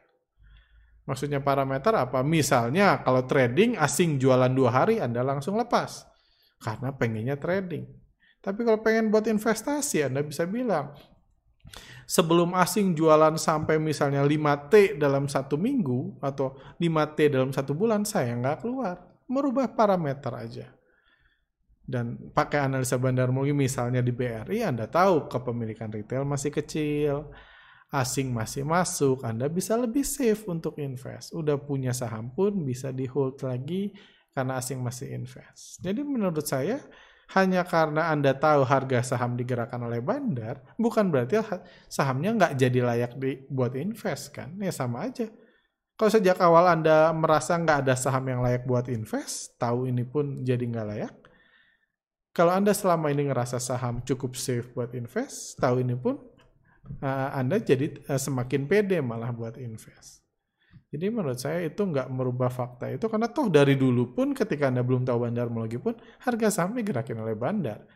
Maksudnya 1.02 1.42
parameter 1.42 1.90
apa? 1.98 2.22
Misalnya 2.22 3.02
kalau 3.02 3.26
trading 3.26 3.74
asing 3.74 4.22
jualan 4.22 4.50
dua 4.54 4.70
hari 4.70 5.02
Anda 5.02 5.26
langsung 5.26 5.58
lepas. 5.58 6.06
Karena 6.62 6.94
pengennya 6.94 7.34
trading. 7.34 7.90
Tapi 8.38 8.62
kalau 8.62 8.78
pengen 8.82 9.10
buat 9.10 9.26
investasi 9.26 10.06
Anda 10.06 10.22
bisa 10.22 10.46
bilang, 10.46 10.94
sebelum 12.06 12.54
asing 12.56 12.94
jualan 12.96 13.38
sampai 13.38 13.78
misalnya 13.78 14.22
5T 14.24 14.98
dalam 15.00 15.26
satu 15.26 15.56
minggu 15.56 16.18
atau 16.22 16.54
5T 16.78 17.18
dalam 17.32 17.50
satu 17.50 17.72
bulan, 17.72 18.06
saya 18.06 18.34
nggak 18.36 18.64
keluar. 18.64 19.00
Merubah 19.30 19.70
parameter 19.72 20.32
aja. 20.34 20.66
Dan 21.82 22.30
pakai 22.30 22.62
analisa 22.62 22.94
bandar 22.94 23.34
mungkin 23.34 23.58
misalnya 23.58 23.98
di 23.98 24.14
BRI, 24.14 24.62
Anda 24.62 24.86
tahu 24.86 25.26
kepemilikan 25.26 25.90
retail 25.90 26.22
masih 26.22 26.54
kecil, 26.54 27.28
asing 27.92 28.32
masih 28.32 28.64
masuk, 28.64 29.20
Anda 29.26 29.50
bisa 29.52 29.76
lebih 29.76 30.06
safe 30.06 30.48
untuk 30.48 30.80
invest. 30.80 31.36
Udah 31.36 31.60
punya 31.60 31.92
saham 31.92 32.32
pun 32.32 32.64
bisa 32.64 32.88
di 32.94 33.04
hold 33.04 33.44
lagi 33.44 33.92
karena 34.32 34.56
asing 34.56 34.80
masih 34.80 35.12
invest. 35.12 35.82
Jadi 35.84 36.00
menurut 36.00 36.46
saya, 36.48 36.80
hanya 37.32 37.64
karena 37.64 38.12
Anda 38.12 38.36
tahu 38.36 38.64
harga 38.68 39.00
saham 39.14 39.36
digerakkan 39.40 39.80
oleh 39.80 40.04
bandar, 40.04 40.60
bukan 40.76 41.08
berarti 41.08 41.40
sahamnya 41.88 42.36
nggak 42.36 42.52
jadi 42.60 42.80
layak 42.84 43.12
buat 43.48 43.72
invest 43.76 44.36
kan? 44.36 44.52
Ya 44.60 44.72
sama 44.72 45.08
aja. 45.08 45.32
Kalau 45.96 46.10
sejak 46.12 46.40
awal 46.40 46.68
Anda 46.68 47.12
merasa 47.12 47.56
nggak 47.56 47.84
ada 47.86 47.94
saham 47.96 48.24
yang 48.28 48.40
layak 48.44 48.64
buat 48.64 48.88
invest, 48.88 49.56
tahu 49.60 49.88
ini 49.88 50.04
pun 50.04 50.40
jadi 50.44 50.60
nggak 50.60 50.88
layak. 50.88 51.14
Kalau 52.32 52.52
Anda 52.52 52.72
selama 52.72 53.12
ini 53.12 53.28
ngerasa 53.28 53.60
saham 53.60 54.00
cukup 54.00 54.36
safe 54.40 54.72
buat 54.72 54.96
invest, 54.96 55.60
tahu 55.60 55.84
ini 55.84 55.92
pun 55.92 56.16
uh, 57.04 57.28
Anda 57.36 57.60
jadi 57.60 57.92
uh, 58.08 58.16
semakin 58.16 58.64
pede 58.64 59.04
malah 59.04 59.28
buat 59.30 59.60
invest. 59.60 60.21
Jadi 60.92 61.08
menurut 61.08 61.40
saya 61.40 61.64
itu 61.64 61.80
nggak 61.80 62.12
merubah 62.12 62.52
fakta 62.52 62.92
itu 62.92 63.08
karena 63.08 63.32
toh 63.32 63.48
dari 63.48 63.80
dulu 63.80 64.12
pun 64.12 64.36
ketika 64.36 64.68
Anda 64.68 64.84
belum 64.84 65.08
tahu 65.08 65.24
bandar 65.24 65.48
lagi 65.48 65.80
pun 65.80 65.96
harga 66.20 66.52
saham 66.52 66.76
digerakin 66.76 67.16
oleh 67.16 67.32
bandar. 67.32 67.88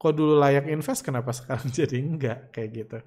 Kok 0.00 0.16
dulu 0.16 0.40
layak 0.40 0.72
invest 0.72 1.04
kenapa 1.04 1.36
sekarang 1.36 1.68
jadi 1.84 2.00
enggak 2.00 2.48
kayak 2.56 2.70
gitu. 2.72 2.98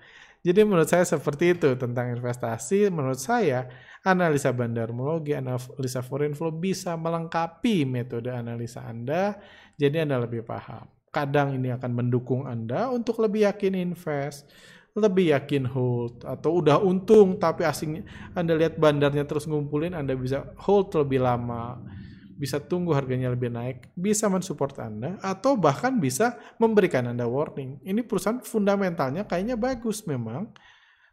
Jadi 0.46 0.60
menurut 0.62 0.86
saya 0.86 1.02
seperti 1.02 1.58
itu 1.58 1.74
tentang 1.74 2.13
investasi. 2.13 2.94
Menurut 2.94 3.18
saya 3.18 3.66
analisa 4.06 4.54
bandarmologi, 4.54 5.34
analisa 5.34 6.06
foreign 6.06 6.38
flow 6.38 6.54
bisa 6.54 6.94
melengkapi 6.94 7.90
metode 7.90 8.30
analisa 8.30 8.86
Anda. 8.86 9.42
Jadi 9.82 10.06
Anda 10.06 10.22
lebih 10.22 10.46
paham. 10.46 10.86
Kadang 11.10 11.58
ini 11.58 11.74
akan 11.74 11.90
mendukung 11.90 12.46
Anda 12.46 12.94
untuk 12.94 13.18
lebih 13.25 13.50
yakin 13.50 13.74
invest 13.74 14.46
lebih 14.93 15.33
yakin 15.33 15.65
hold 15.65 16.21
atau 16.21 16.62
udah 16.62 16.77
untung 16.77 17.41
tapi 17.41 17.65
asing 17.65 18.05
Anda 18.38 18.53
lihat 18.53 18.77
bandarnya 18.77 19.25
terus 19.25 19.50
ngumpulin 19.50 19.97
Anda 19.97 20.13
bisa 20.13 20.53
hold 20.62 20.93
lebih 20.93 21.25
lama 21.25 21.81
bisa 22.38 22.62
tunggu 22.62 22.93
harganya 22.93 23.33
lebih 23.33 23.50
naik 23.50 23.89
bisa 23.97 24.29
mensupport 24.29 24.85
Anda 24.85 25.17
atau 25.21 25.57
bahkan 25.57 25.97
bisa 25.97 26.38
memberikan 26.62 27.09
Anda 27.09 27.25
warning. 27.25 27.81
Ini 27.81 28.05
perusahaan 28.05 28.41
fundamentalnya 28.41 29.25
kayaknya 29.25 29.57
bagus 29.57 30.05
memang 30.05 30.53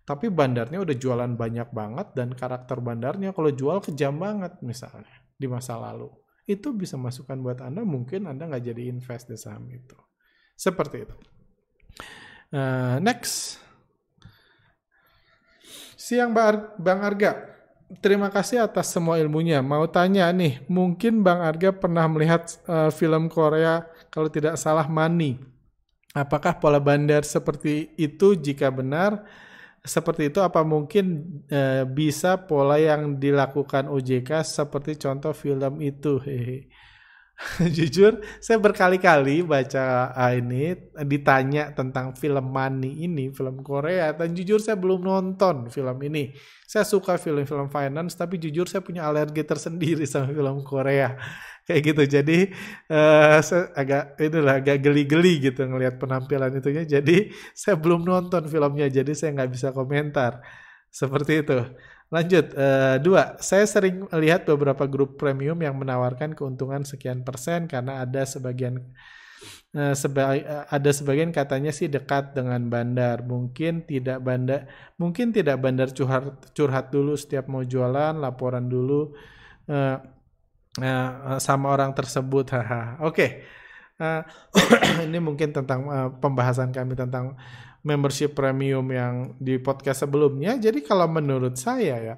tapi 0.05 0.27
bandarnya 0.27 0.83
udah 0.83 0.97
jualan 0.97 1.33
banyak 1.39 1.71
banget 1.71 2.19
dan 2.19 2.35
karakter 2.37 2.83
bandarnya 2.85 3.33
kalau 3.33 3.49
jual 3.49 3.79
kejam 3.81 4.21
banget 4.21 4.61
misalnya 4.61 5.25
di 5.39 5.47
masa 5.49 5.81
lalu. 5.81 6.13
Itu 6.45 6.77
bisa 6.77 7.01
masukkan 7.01 7.39
buat 7.41 7.65
Anda 7.65 7.81
mungkin 7.87 8.29
Anda 8.29 8.45
nggak 8.45 8.65
jadi 8.75 8.93
invest 8.93 9.31
di 9.31 9.39
saham 9.41 9.71
itu. 9.73 9.97
Seperti 10.53 10.97
itu. 11.09 11.17
Uh, 12.51 12.99
next 12.99 13.63
Siang 16.01 16.33
Bang 16.33 17.05
Arga, 17.05 17.61
terima 18.01 18.33
kasih 18.33 18.65
atas 18.65 18.89
semua 18.89 19.21
ilmunya. 19.21 19.61
Mau 19.61 19.85
tanya 19.85 20.33
nih, 20.33 20.65
mungkin 20.65 21.21
Bang 21.21 21.45
Arga 21.45 21.77
pernah 21.77 22.09
melihat 22.09 22.57
uh, 22.65 22.89
film 22.89 23.29
Korea 23.29 23.85
kalau 24.09 24.33
tidak 24.33 24.57
salah 24.57 24.89
Money. 24.89 25.37
Apakah 26.17 26.57
pola 26.57 26.81
bandar 26.81 27.21
seperti 27.21 27.93
itu 28.01 28.33
jika 28.33 28.73
benar? 28.73 29.29
Seperti 29.85 30.33
itu 30.33 30.41
apa 30.41 30.65
mungkin 30.65 31.37
uh, 31.53 31.85
bisa 31.85 32.49
pola 32.49 32.81
yang 32.81 33.21
dilakukan 33.21 33.93
OJK 33.93 34.41
seperti 34.41 34.97
contoh 34.97 35.37
film 35.37 35.85
itu? 35.85 36.17
Hehe. 36.25 36.73
jujur 37.77 38.21
saya 38.37 38.61
berkali-kali 38.61 39.41
baca 39.41 40.13
uh, 40.13 40.33
ini 40.37 40.77
ditanya 41.09 41.73
tentang 41.73 42.13
film 42.13 42.53
Money 42.53 43.09
ini 43.09 43.33
film 43.33 43.65
Korea 43.65 44.13
dan 44.13 44.37
jujur 44.37 44.61
saya 44.61 44.77
belum 44.77 45.01
nonton 45.01 45.73
film 45.73 45.97
ini. 46.05 46.37
Saya 46.69 46.85
suka 46.85 47.17
film-film 47.17 47.73
finance 47.73 48.13
tapi 48.15 48.37
jujur 48.37 48.69
saya 48.69 48.85
punya 48.85 49.09
alergi 49.09 49.41
tersendiri 49.41 50.05
sama 50.05 50.29
film 50.31 50.61
Korea. 50.63 51.17
Kayak 51.67 51.81
gitu. 51.89 52.03
Jadi 52.21 52.39
uh, 52.93 53.41
saya 53.41 53.73
agak 53.73 54.21
inilah 54.21 54.55
agak 54.61 54.77
geli-geli 54.85 55.41
gitu 55.41 55.65
ngelihat 55.65 55.97
penampilan 55.97 56.53
itunya. 56.53 56.85
Jadi 56.85 57.33
saya 57.57 57.81
belum 57.81 58.05
nonton 58.05 58.53
filmnya 58.53 58.93
jadi 58.93 59.17
saya 59.17 59.33
nggak 59.41 59.51
bisa 59.51 59.69
komentar. 59.73 60.45
Seperti 60.93 61.41
itu 61.41 61.57
Lanjut, 62.11 62.51
uh, 62.59 62.99
dua, 62.99 63.39
saya 63.39 63.63
sering 63.71 64.11
lihat 64.11 64.43
beberapa 64.43 64.83
grup 64.91 65.15
premium 65.15 65.55
yang 65.63 65.79
menawarkan 65.79 66.35
keuntungan 66.35 66.83
sekian 66.83 67.23
persen 67.23 67.71
karena 67.71 68.03
ada 68.03 68.27
sebagian 68.27 68.83
Uh, 69.71 69.95
seba 69.95 70.35
uh, 70.35 70.67
ada 70.67 70.91
sebagian 70.91 71.31
katanya 71.31 71.71
sih 71.71 71.87
dekat 71.87 72.35
dengan 72.35 72.59
bandar. 72.67 73.23
Mungkin 73.23 73.87
tidak 73.87 74.19
bandar, 74.19 74.67
mungkin 74.99 75.31
tidak 75.31 75.63
bandar 75.63 75.95
curhat 75.95 76.51
curhat 76.59 76.91
dulu 76.91 77.15
setiap 77.15 77.47
mau 77.47 77.63
jualan, 77.63 78.19
laporan 78.19 78.67
dulu 78.67 79.15
uh, 79.71 79.97
uh, 80.83 81.39
sama 81.39 81.71
orang 81.71 81.95
tersebut. 81.95 82.51
Oke. 82.51 82.67
Okay. 82.99 83.31
Uh, 84.01 84.27
ini 85.07 85.23
mungkin 85.23 85.55
tentang 85.55 85.87
uh, 85.87 86.09
pembahasan 86.19 86.75
kami 86.75 86.99
tentang 86.99 87.39
membership 87.81 88.37
premium 88.37 88.85
yang 88.93 89.15
di 89.41 89.57
podcast 89.57 90.05
sebelumnya. 90.05 90.57
Jadi 90.61 90.85
kalau 90.85 91.09
menurut 91.09 91.57
saya 91.57 91.97
ya, 92.01 92.15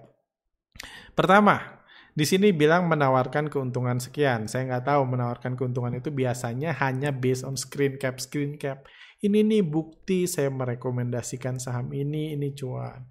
pertama 1.14 1.82
di 2.12 2.28
sini 2.28 2.52
bilang 2.52 2.84
menawarkan 2.92 3.48
keuntungan 3.48 3.96
sekian. 3.96 4.44
Saya 4.44 4.68
nggak 4.68 4.84
tahu 4.84 5.02
menawarkan 5.08 5.56
keuntungan 5.56 5.96
itu 5.96 6.12
biasanya 6.12 6.76
hanya 6.84 7.08
based 7.08 7.46
on 7.46 7.56
screen 7.56 7.96
cap, 7.96 8.20
screen 8.20 8.60
cap. 8.60 8.84
Ini 9.22 9.40
nih 9.46 9.62
bukti 9.62 10.26
saya 10.28 10.50
merekomendasikan 10.50 11.56
saham 11.56 11.94
ini, 11.94 12.34
ini 12.34 12.52
cuan. 12.52 13.06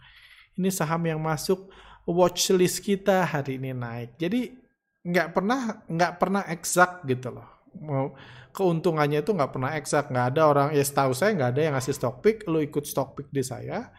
Ini 0.60 0.70
saham 0.70 1.01
yang 1.08 1.24
masuk 1.24 1.72
watchlist 2.05 2.84
kita 2.84 3.25
hari 3.25 3.58
ini 3.58 3.74
naik. 3.74 4.20
Jadi 4.20 4.53
nggak 5.01 5.34
pernah 5.34 5.81
nggak 5.89 6.13
pernah 6.22 6.43
exact 6.51 7.08
gitu 7.10 7.34
loh. 7.34 7.48
Mau 7.81 8.13
keuntungannya 8.51 9.24
itu 9.24 9.31
nggak 9.34 9.51
pernah 9.51 9.72
exact. 9.75 10.12
Nggak 10.13 10.27
ada 10.36 10.41
orang 10.48 10.67
ya 10.75 10.84
setahu 10.84 11.12
saya 11.12 11.36
nggak 11.36 11.51
ada 11.58 11.62
yang 11.62 11.74
ngasih 11.75 11.96
stock 11.96 12.20
pick. 12.24 12.46
Lu 12.48 12.60
ikut 12.60 12.84
stock 12.88 13.17
pick 13.17 13.27
di 13.31 13.43
saya 13.43 13.89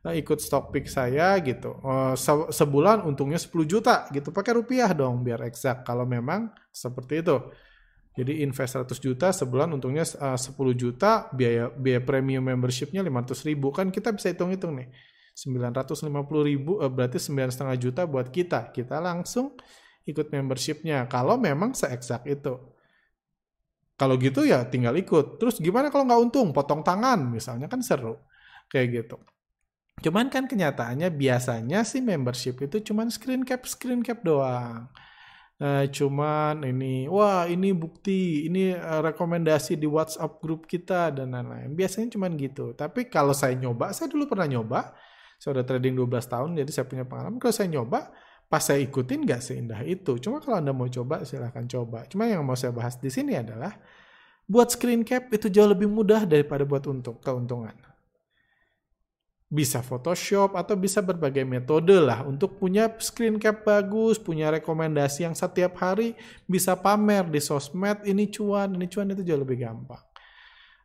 nah, 0.00 0.16
ikut 0.16 0.38
stock 0.40 0.72
pick 0.72 0.88
saya 0.88 1.36
gitu. 1.44 1.76
Uh, 1.84 2.16
se 2.16 2.32
sebulan 2.32 3.04
untungnya 3.04 3.36
10 3.36 3.52
juta 3.68 4.08
gitu. 4.12 4.32
Pakai 4.32 4.56
rupiah 4.56 4.90
dong 4.96 5.20
biar 5.20 5.44
exact 5.44 5.84
kalau 5.84 6.08
memang 6.08 6.48
seperti 6.72 7.20
itu. 7.20 7.36
Jadi 8.10 8.42
invest 8.42 8.74
100 8.74 8.98
juta 8.98 9.30
sebulan 9.30 9.70
untungnya 9.70 10.02
uh, 10.18 10.36
10 10.36 10.56
juta, 10.74 11.30
biaya 11.30 11.70
biaya 11.70 12.02
premium 12.02 12.42
membershipnya 12.42 13.04
500 13.04 13.48
ribu. 13.48 13.70
Kan 13.70 13.92
kita 13.92 14.12
bisa 14.12 14.32
hitung-hitung 14.32 14.76
nih. 14.76 14.88
950 15.30 16.10
ribu 16.44 16.76
berarti 16.90 17.16
9,5 17.16 17.70
juta 17.80 18.04
buat 18.04 18.28
kita. 18.28 18.74
Kita 18.74 19.00
langsung 19.00 19.56
ikut 20.04 20.32
membershipnya 20.32 21.06
kalau 21.06 21.38
memang 21.38 21.72
se-exact 21.76 22.26
itu. 22.26 22.56
Kalau 24.00 24.16
gitu 24.16 24.48
ya 24.48 24.64
tinggal 24.64 24.96
ikut. 24.96 25.36
Terus 25.36 25.60
gimana 25.60 25.92
kalau 25.92 26.08
nggak 26.08 26.20
untung? 26.24 26.48
Potong 26.56 26.80
tangan 26.80 27.20
misalnya 27.28 27.68
kan 27.68 27.84
seru. 27.84 28.16
Kayak 28.72 29.04
gitu. 29.04 29.20
Cuman 30.00 30.32
kan 30.32 30.48
kenyataannya 30.48 31.12
biasanya 31.12 31.84
sih 31.84 32.00
membership 32.00 32.56
itu 32.64 32.80
cuman 32.80 33.12
screen 33.12 33.44
cap 33.44 33.68
screen 33.68 34.00
cap 34.00 34.24
doang. 34.24 34.88
Uh, 35.60 35.84
cuman 35.92 36.64
ini, 36.64 37.04
wah 37.04 37.44
ini 37.44 37.76
bukti, 37.76 38.48
ini 38.48 38.72
uh, 38.72 39.04
rekomendasi 39.04 39.76
di 39.76 39.84
WhatsApp 39.84 40.40
grup 40.40 40.64
kita 40.64 41.12
dan 41.12 41.36
lain-lain. 41.36 41.76
Biasanya 41.76 42.16
cuman 42.16 42.32
gitu. 42.40 42.72
Tapi 42.72 43.12
kalau 43.12 43.36
saya 43.36 43.52
nyoba, 43.52 43.92
saya 43.92 44.08
dulu 44.08 44.24
pernah 44.24 44.48
nyoba. 44.48 44.96
Saya 45.36 45.60
udah 45.60 45.68
trading 45.68 46.00
12 46.00 46.32
tahun, 46.32 46.50
jadi 46.56 46.70
saya 46.72 46.88
punya 46.88 47.04
pengalaman. 47.04 47.36
Kalau 47.36 47.52
saya 47.52 47.68
nyoba, 47.68 48.08
pas 48.50 48.58
saya 48.58 48.82
ikutin 48.82 49.22
nggak 49.22 49.40
seindah 49.40 49.80
itu. 49.86 50.18
Cuma 50.18 50.42
kalau 50.42 50.58
Anda 50.58 50.74
mau 50.74 50.90
coba, 50.90 51.22
silahkan 51.22 51.64
coba. 51.70 52.04
Cuma 52.10 52.26
yang 52.26 52.42
mau 52.42 52.58
saya 52.58 52.74
bahas 52.74 52.98
di 52.98 53.08
sini 53.08 53.38
adalah, 53.38 53.78
buat 54.50 54.74
screen 54.74 55.06
cap 55.06 55.30
itu 55.30 55.46
jauh 55.46 55.70
lebih 55.70 55.86
mudah 55.86 56.26
daripada 56.26 56.66
buat 56.66 56.82
untuk 56.90 57.22
keuntungan 57.22 57.72
bisa 59.50 59.82
Photoshop 59.82 60.54
atau 60.54 60.78
bisa 60.78 61.02
berbagai 61.02 61.42
metode 61.42 61.98
lah 61.98 62.22
untuk 62.22 62.54
punya 62.62 62.86
screen 63.02 63.34
cap 63.42 63.66
bagus, 63.66 64.14
punya 64.14 64.46
rekomendasi 64.54 65.26
yang 65.26 65.34
setiap 65.34 65.74
hari 65.82 66.14
bisa 66.46 66.78
pamer 66.78 67.26
di 67.26 67.42
sosmed 67.42 68.06
ini 68.06 68.30
cuan, 68.30 68.78
ini 68.78 68.86
cuan 68.86 69.10
itu 69.10 69.26
jauh 69.26 69.42
lebih 69.42 69.66
gampang. 69.66 69.98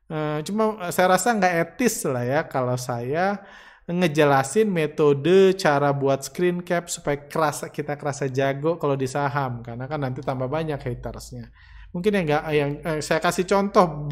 Uh, 0.10 0.41
cuma 0.41 0.81
eh, 0.81 0.93
saya 0.93 1.13
rasa 1.13 1.34
nggak 1.38 1.53
etis 1.62 2.05
lah 2.10 2.25
ya 2.25 2.41
kalau 2.45 2.74
saya 2.77 3.41
ngejelasin 3.86 4.65
metode 4.65 5.54
cara 5.54 5.94
buat 5.94 6.25
screen 6.25 6.65
cap 6.65 6.89
supaya 6.89 7.22
kerasa 7.30 7.70
kita 7.70 7.94
kerasa 7.94 8.25
jago 8.25 8.82
kalau 8.82 8.98
di 8.98 9.06
saham 9.06 9.62
karena 9.62 9.86
kan 9.86 10.02
nanti 10.02 10.26
tambah 10.26 10.50
banyak 10.50 10.82
hatersnya. 10.82 11.54
Mungkin 11.93 12.12
yang 12.12 12.26
nggak 12.26 12.43
yang 12.52 12.71
eh, 12.82 13.00
saya 13.06 13.21
kasih 13.21 13.45
contoh 13.45 14.10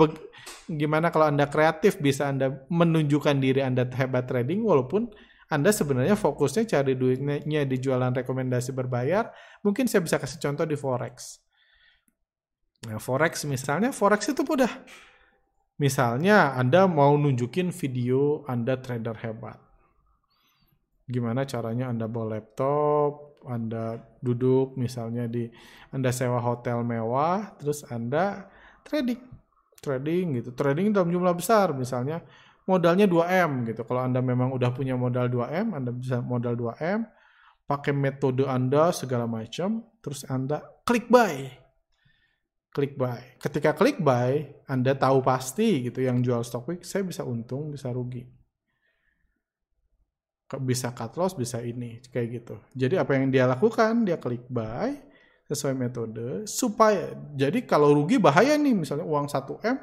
gimana 0.70 1.10
kalau 1.10 1.28
Anda 1.28 1.50
kreatif 1.50 1.98
bisa 1.98 2.30
Anda 2.30 2.64
menunjukkan 2.70 3.36
diri 3.42 3.66
Anda 3.66 3.90
hebat 3.90 4.30
trading 4.30 4.62
walaupun 4.62 5.10
anda 5.54 5.70
sebenarnya 5.70 6.18
fokusnya 6.18 6.66
cari 6.66 6.98
duitnya 6.98 7.62
di 7.70 7.78
jualan 7.78 8.10
rekomendasi 8.10 8.74
berbayar, 8.74 9.30
mungkin 9.62 9.86
saya 9.86 10.02
bisa 10.02 10.18
kasih 10.18 10.42
contoh 10.42 10.66
di 10.66 10.74
forex. 10.74 11.38
Nah, 12.90 12.98
forex 12.98 13.46
misalnya, 13.46 13.94
forex 13.94 14.34
itu 14.34 14.42
mudah. 14.42 14.72
Misalnya 15.78 16.58
Anda 16.58 16.90
mau 16.90 17.14
nunjukin 17.18 17.70
video 17.70 18.42
Anda 18.50 18.82
trader 18.82 19.18
hebat. 19.22 19.63
Gimana 21.04 21.44
caranya 21.44 21.92
Anda 21.92 22.08
bawa 22.08 22.40
laptop, 22.40 23.44
Anda 23.44 24.00
duduk 24.24 24.80
misalnya 24.80 25.28
di 25.28 25.52
Anda 25.92 26.16
sewa 26.16 26.40
hotel 26.40 26.80
mewah, 26.84 27.60
terus 27.60 27.84
Anda 27.92 28.48
trading 28.88 29.20
trading 29.84 30.40
gitu. 30.40 30.50
Trading 30.56 30.96
dalam 30.96 31.12
jumlah 31.12 31.36
besar 31.36 31.76
misalnya 31.76 32.24
modalnya 32.64 33.04
2M 33.04 33.68
gitu. 33.68 33.84
Kalau 33.84 34.02
Anda 34.08 34.24
memang 34.24 34.56
udah 34.56 34.72
punya 34.72 34.96
modal 34.96 35.28
2M, 35.28 35.76
Anda 35.76 35.92
bisa 35.92 36.24
modal 36.24 36.56
2M, 36.56 37.04
pakai 37.68 37.92
metode 37.92 38.48
Anda 38.48 38.96
segala 38.96 39.28
macam, 39.28 39.84
terus 40.00 40.24
Anda 40.28 40.64
klik 40.88 41.12
buy. 41.12 41.52
Klik 42.74 42.98
buy. 42.98 43.38
Ketika 43.38 43.76
klik 43.78 44.02
buy, 44.02 44.64
Anda 44.66 44.98
tahu 44.98 45.22
pasti 45.22 45.86
gitu 45.92 46.02
yang 46.02 46.24
jual 46.26 46.42
stock 46.42 46.66
pick, 46.66 46.82
saya 46.82 47.06
bisa 47.06 47.22
untung, 47.22 47.70
bisa 47.70 47.92
rugi. 47.94 48.26
Bisa 50.60 50.92
cut 50.92 51.16
loss, 51.16 51.34
bisa 51.34 51.62
ini, 51.62 52.04
kayak 52.12 52.28
gitu. 52.42 52.56
Jadi 52.76 53.00
apa 53.00 53.16
yang 53.16 53.32
dia 53.32 53.48
lakukan, 53.50 54.06
dia 54.06 54.20
klik 54.20 54.46
buy, 54.52 54.94
sesuai 55.54 55.76
metode 55.76 56.48
supaya 56.48 57.12
jadi 57.36 57.62
kalau 57.68 57.92
rugi 57.92 58.16
bahaya 58.18 58.56
nih 58.56 58.74
misalnya 58.74 59.04
uang 59.04 59.28
1 59.28 59.60
M 59.68 59.78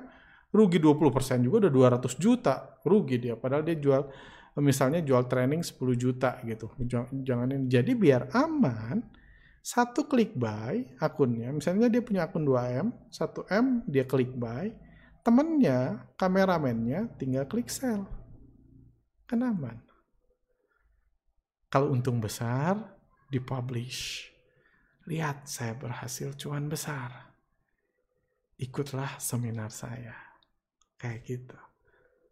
rugi 0.50 0.82
20% 0.82 1.46
juga 1.46 1.68
udah 1.68 2.00
200 2.00 2.16
juta 2.18 2.74
rugi 2.82 3.22
dia. 3.22 3.38
Padahal 3.38 3.62
dia 3.62 3.78
jual 3.78 4.02
misalnya 4.58 4.98
jual 5.04 5.30
training 5.30 5.62
10 5.62 5.78
juta 5.94 6.40
gitu. 6.42 6.72
Jangan 7.22 7.70
jadi 7.70 7.92
biar 7.94 8.34
aman 8.34 9.04
satu 9.60 10.08
klik 10.08 10.34
buy 10.34 10.96
akunnya 10.98 11.52
misalnya 11.52 11.92
dia 11.92 12.00
punya 12.00 12.24
akun 12.24 12.48
2M 12.48 12.96
1M 13.12 13.84
dia 13.84 14.08
klik 14.08 14.32
buy 14.32 14.72
temennya 15.20 16.08
kameramennya 16.16 17.12
tinggal 17.20 17.44
klik 17.46 17.68
sell. 17.68 18.08
Kan 19.28 19.44
aman 19.44 19.89
kalau 21.70 21.94
untung 21.94 22.18
besar 22.18 22.76
dipublish 23.30 24.30
Lihat 25.10 25.50
saya 25.50 25.74
berhasil 25.74 26.36
cuan 26.38 26.70
besar. 26.70 27.34
Ikutlah 28.60 29.18
seminar 29.18 29.74
saya. 29.74 30.14
Kayak 31.00 31.20
gitu. 31.26 31.58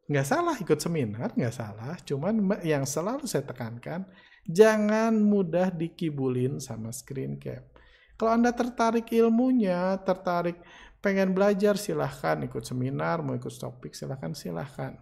Nggak 0.08 0.26
salah 0.30 0.56
ikut 0.56 0.78
seminar, 0.78 1.34
nggak 1.34 1.56
salah. 1.56 1.98
Cuman 2.06 2.62
yang 2.62 2.86
selalu 2.86 3.26
saya 3.26 3.42
tekankan, 3.48 4.06
jangan 4.46 5.16
mudah 5.16 5.74
dikibulin 5.74 6.62
sama 6.62 6.94
screen 6.94 7.40
cap. 7.40 7.66
Kalau 8.14 8.30
Anda 8.30 8.54
tertarik 8.54 9.10
ilmunya, 9.10 9.98
tertarik 10.06 10.62
pengen 11.02 11.34
belajar, 11.34 11.74
silahkan 11.74 12.38
ikut 12.46 12.62
seminar, 12.62 13.26
mau 13.26 13.34
ikut 13.34 13.52
topik, 13.58 13.98
silahkan, 13.98 14.38
silahkan. 14.38 14.94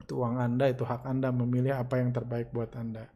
Itu 0.00 0.24
uang 0.24 0.40
Anda, 0.40 0.72
itu 0.72 0.86
hak 0.86 1.04
Anda 1.04 1.28
memilih 1.28 1.76
apa 1.76 2.00
yang 2.00 2.14
terbaik 2.14 2.56
buat 2.56 2.72
Anda. 2.72 3.08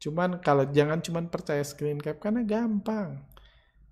Cuman 0.00 0.40
kalau 0.40 0.64
jangan 0.72 1.04
cuman 1.04 1.28
percaya 1.28 1.60
screen 1.60 2.00
cap 2.00 2.16
karena 2.16 2.40
gampang. 2.40 3.20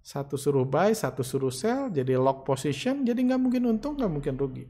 Satu 0.01 0.41
suruh 0.41 0.65
buy, 0.65 0.97
satu 0.97 1.21
suruh 1.21 1.53
sell, 1.53 1.93
jadi 1.93 2.17
lock 2.17 2.49
position, 2.49 3.05
jadi 3.05 3.21
nggak 3.29 3.41
mungkin 3.45 3.69
untung, 3.69 3.93
nggak 4.01 4.09
mungkin 4.09 4.35
rugi. 4.41 4.65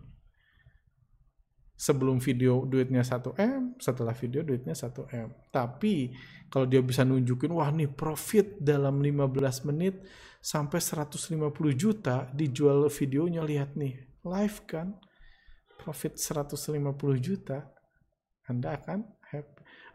Sebelum 1.78 2.18
video 2.18 2.66
duitnya 2.66 3.06
1M, 3.06 3.78
setelah 3.78 4.10
video 4.18 4.42
duitnya 4.42 4.74
1M. 4.74 5.30
Tapi 5.54 6.10
kalau 6.50 6.66
dia 6.66 6.82
bisa 6.82 7.06
nunjukin, 7.06 7.54
wah 7.54 7.70
nih 7.70 7.86
profit 7.86 8.58
dalam 8.58 8.98
15 8.98 9.70
menit 9.70 10.02
sampai 10.42 10.82
150 10.82 11.38
juta 11.78 12.26
dijual 12.34 12.90
videonya, 12.90 13.46
lihat 13.46 13.78
nih, 13.78 13.94
live 14.26 14.58
kan, 14.66 14.98
profit 15.78 16.18
150 16.18 16.82
juta, 17.22 17.62
Anda 18.50 18.74
akan 18.74 19.17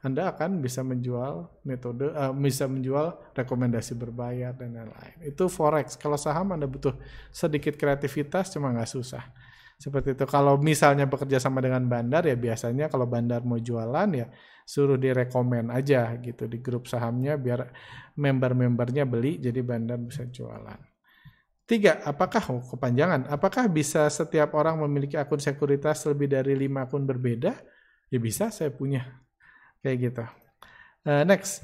anda 0.04 0.36
akan 0.36 0.60
bisa 0.60 0.84
menjual 0.84 1.64
metode, 1.64 2.12
uh, 2.12 2.36
bisa 2.36 2.68
menjual 2.68 3.32
rekomendasi 3.32 3.96
berbayar 3.96 4.52
dan 4.52 4.76
lain-lain. 4.76 5.16
Itu 5.24 5.48
forex. 5.48 5.96
Kalau 5.96 6.20
saham 6.20 6.52
Anda 6.52 6.68
butuh 6.68 6.92
sedikit 7.32 7.80
kreativitas, 7.80 8.52
cuma 8.52 8.76
nggak 8.76 8.92
susah. 8.92 9.24
Seperti 9.80 10.12
itu. 10.12 10.28
Kalau 10.28 10.60
misalnya 10.60 11.08
bekerja 11.08 11.40
sama 11.40 11.64
dengan 11.64 11.88
bandar, 11.88 12.28
ya 12.28 12.36
biasanya 12.36 12.92
kalau 12.92 13.08
bandar 13.08 13.48
mau 13.48 13.56
jualan 13.56 14.12
ya 14.12 14.28
suruh 14.68 15.00
direkomen 15.00 15.72
aja 15.72 16.16
gitu 16.20 16.52
di 16.52 16.60
grup 16.60 16.88
sahamnya 16.88 17.40
biar 17.40 17.72
member-membernya 18.20 19.08
beli, 19.08 19.40
jadi 19.40 19.64
bandar 19.64 20.04
bisa 20.04 20.28
jualan. 20.28 20.84
Tiga, 21.64 22.04
apakah 22.04 22.44
oh, 22.52 22.60
kepanjangan? 22.60 23.32
Apakah 23.32 23.72
bisa 23.72 24.12
setiap 24.12 24.52
orang 24.60 24.84
memiliki 24.84 25.16
akun 25.16 25.40
sekuritas 25.40 26.04
lebih 26.12 26.28
dari 26.28 26.60
lima 26.60 26.92
akun 26.92 27.08
berbeda? 27.08 27.56
Ya 28.12 28.20
bisa, 28.20 28.52
saya 28.52 28.68
punya 28.68 29.23
kayak 29.84 29.98
gitu. 30.00 30.24
Uh, 31.04 31.28
next, 31.28 31.62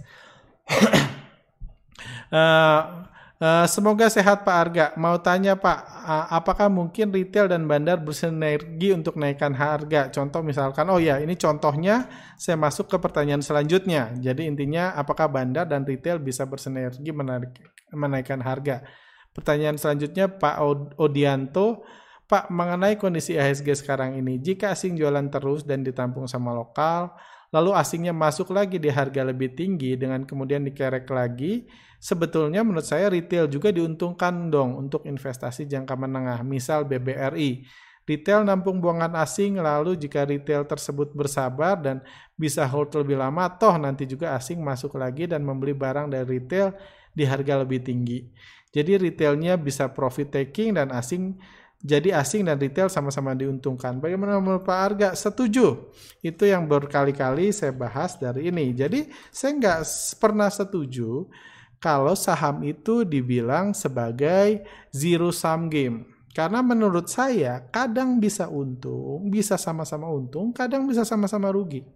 uh, 2.36 3.08
Uh, 3.40 3.64
semoga 3.72 4.12
sehat 4.12 4.44
Pak 4.44 4.52
Arga. 4.68 4.86
Mau 5.00 5.16
tanya 5.24 5.56
Pak, 5.56 5.80
uh, 5.88 6.28
apakah 6.28 6.68
mungkin 6.68 7.08
retail 7.08 7.48
dan 7.48 7.64
bandar 7.72 7.96
bersinergi 7.96 8.92
untuk 8.92 9.16
naikkan 9.16 9.56
harga? 9.56 10.12
Contoh 10.12 10.44
misalkan, 10.44 10.84
oh 10.92 11.00
ya 11.00 11.24
ini 11.24 11.40
contohnya 11.40 12.12
saya 12.36 12.60
masuk 12.60 12.92
ke 12.92 13.00
pertanyaan 13.00 13.40
selanjutnya. 13.40 14.12
Jadi 14.20 14.44
intinya 14.44 14.92
apakah 14.92 15.32
bandar 15.32 15.64
dan 15.72 15.88
retail 15.88 16.20
bisa 16.20 16.44
bersinergi 16.44 17.16
menarik, 17.16 17.56
menaikkan 17.96 18.44
harga? 18.44 18.84
Pertanyaan 19.32 19.80
selanjutnya 19.80 20.28
Pak 20.28 20.60
Odianto, 21.00 21.88
Pak 22.28 22.52
mengenai 22.52 23.00
kondisi 23.00 23.40
IHSG 23.40 23.88
sekarang 23.88 24.20
ini, 24.20 24.36
jika 24.44 24.76
asing 24.76 25.00
jualan 25.00 25.32
terus 25.32 25.64
dan 25.64 25.88
ditampung 25.88 26.28
sama 26.28 26.52
lokal, 26.52 27.16
lalu 27.50 27.74
asingnya 27.74 28.14
masuk 28.14 28.54
lagi 28.54 28.78
di 28.78 28.90
harga 28.90 29.26
lebih 29.26 29.58
tinggi 29.58 29.98
dengan 29.98 30.26
kemudian 30.26 30.62
dikerek 30.66 31.10
lagi, 31.10 31.66
sebetulnya 31.98 32.62
menurut 32.62 32.86
saya 32.86 33.10
retail 33.10 33.50
juga 33.50 33.74
diuntungkan 33.74 34.54
dong 34.54 34.78
untuk 34.78 35.06
investasi 35.06 35.66
jangka 35.66 35.94
menengah, 35.98 36.42
misal 36.46 36.86
BBRI. 36.86 37.66
Retail 38.10 38.42
nampung 38.42 38.82
buangan 38.82 39.14
asing, 39.22 39.62
lalu 39.62 39.94
jika 39.94 40.26
retail 40.26 40.66
tersebut 40.66 41.14
bersabar 41.14 41.78
dan 41.78 42.02
bisa 42.34 42.66
hold 42.66 42.90
lebih 42.98 43.22
lama, 43.22 43.46
toh 43.54 43.78
nanti 43.78 44.10
juga 44.10 44.34
asing 44.34 44.58
masuk 44.66 44.98
lagi 44.98 45.30
dan 45.30 45.46
membeli 45.46 45.78
barang 45.78 46.10
dari 46.10 46.26
retail 46.26 46.74
di 47.14 47.22
harga 47.22 47.62
lebih 47.62 47.86
tinggi. 47.86 48.26
Jadi 48.70 48.98
retailnya 48.98 49.58
bisa 49.62 49.90
profit 49.94 50.30
taking 50.34 50.78
dan 50.78 50.90
asing 50.90 51.38
jadi 51.80 52.12
asing 52.20 52.44
dan 52.44 52.60
retail 52.60 52.92
sama-sama 52.92 53.32
diuntungkan. 53.32 54.04
Bagaimana 54.04 54.36
menurut 54.44 54.68
Pak 54.68 54.80
Arga? 54.84 55.10
Setuju. 55.16 55.88
Itu 56.20 56.44
yang 56.44 56.68
berkali-kali 56.68 57.56
saya 57.56 57.72
bahas 57.72 58.20
dari 58.20 58.52
ini. 58.52 58.76
Jadi 58.76 59.08
saya 59.32 59.56
nggak 59.56 59.80
pernah 60.20 60.52
setuju 60.52 61.32
kalau 61.80 62.20
saham 62.20 62.68
itu 62.68 63.08
dibilang 63.08 63.72
sebagai 63.72 64.68
zero 64.92 65.32
sum 65.32 65.72
game. 65.72 66.04
Karena 66.36 66.60
menurut 66.60 67.08
saya 67.08 67.64
kadang 67.72 68.20
bisa 68.20 68.52
untung, 68.52 69.32
bisa 69.32 69.56
sama-sama 69.56 70.12
untung, 70.12 70.52
kadang 70.52 70.84
bisa 70.84 71.08
sama-sama 71.08 71.48
rugi. 71.48 71.88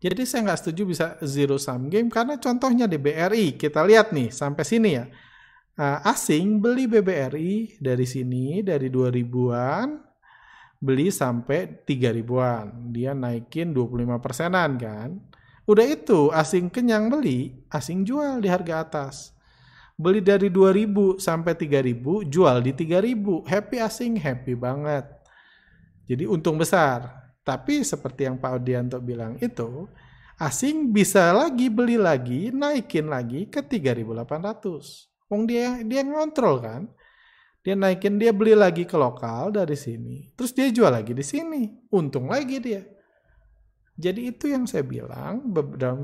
Jadi 0.00 0.24
saya 0.24 0.46
nggak 0.46 0.60
setuju 0.62 0.82
bisa 0.86 1.06
zero 1.26 1.58
sum 1.58 1.90
game 1.90 2.06
karena 2.06 2.38
contohnya 2.38 2.86
di 2.86 2.96
BRI 3.02 3.58
kita 3.58 3.82
lihat 3.82 4.14
nih 4.14 4.30
sampai 4.30 4.64
sini 4.64 4.90
ya 4.96 5.04
uh, 5.80 6.04
asing 6.04 6.60
beli 6.60 6.84
BBRI 6.84 7.80
dari 7.80 8.04
sini 8.04 8.60
dari 8.60 8.92
2000-an 8.92 9.88
beli 10.80 11.08
sampai 11.08 11.84
3000-an. 11.84 12.92
Dia 12.92 13.16
naikin 13.16 13.72
25 13.72 14.20
persenan 14.20 14.76
kan. 14.76 15.16
Udah 15.64 15.86
itu 15.86 16.28
asing 16.34 16.68
kenyang 16.68 17.08
beli, 17.08 17.64
asing 17.72 18.04
jual 18.04 18.42
di 18.42 18.48
harga 18.50 18.84
atas. 18.84 19.32
Beli 20.00 20.24
dari 20.24 20.48
2000 20.48 21.20
sampai 21.20 21.52
3000, 21.52 22.24
jual 22.24 22.56
di 22.64 22.72
3000. 22.72 23.44
Happy 23.44 23.76
asing, 23.76 24.16
happy 24.16 24.56
banget. 24.56 25.04
Jadi 26.08 26.24
untung 26.24 26.56
besar. 26.56 27.20
Tapi 27.44 27.84
seperti 27.84 28.24
yang 28.24 28.40
Pak 28.40 28.52
Odianto 28.56 28.98
bilang 28.98 29.36
itu, 29.38 29.84
asing 30.40 30.88
bisa 30.90 31.30
lagi 31.36 31.68
beli 31.68 32.00
lagi, 32.00 32.48
naikin 32.48 33.12
lagi 33.12 33.46
ke 33.46 33.60
3800. 33.60 35.09
Wong 35.30 35.46
dia 35.46 35.80
dia 35.86 36.02
ngontrol 36.02 36.58
kan. 36.60 36.82
Dia 37.60 37.76
naikin, 37.76 38.16
dia 38.16 38.32
beli 38.32 38.56
lagi 38.56 38.88
ke 38.88 38.96
lokal 38.96 39.52
dari 39.52 39.76
sini. 39.76 40.32
Terus 40.32 40.56
dia 40.56 40.72
jual 40.72 40.88
lagi 40.88 41.12
di 41.12 41.20
sini. 41.20 41.68
Untung 41.92 42.32
lagi 42.32 42.56
dia. 42.56 42.82
Jadi 44.00 44.32
itu 44.32 44.48
yang 44.48 44.64
saya 44.64 44.80
bilang 44.80 45.44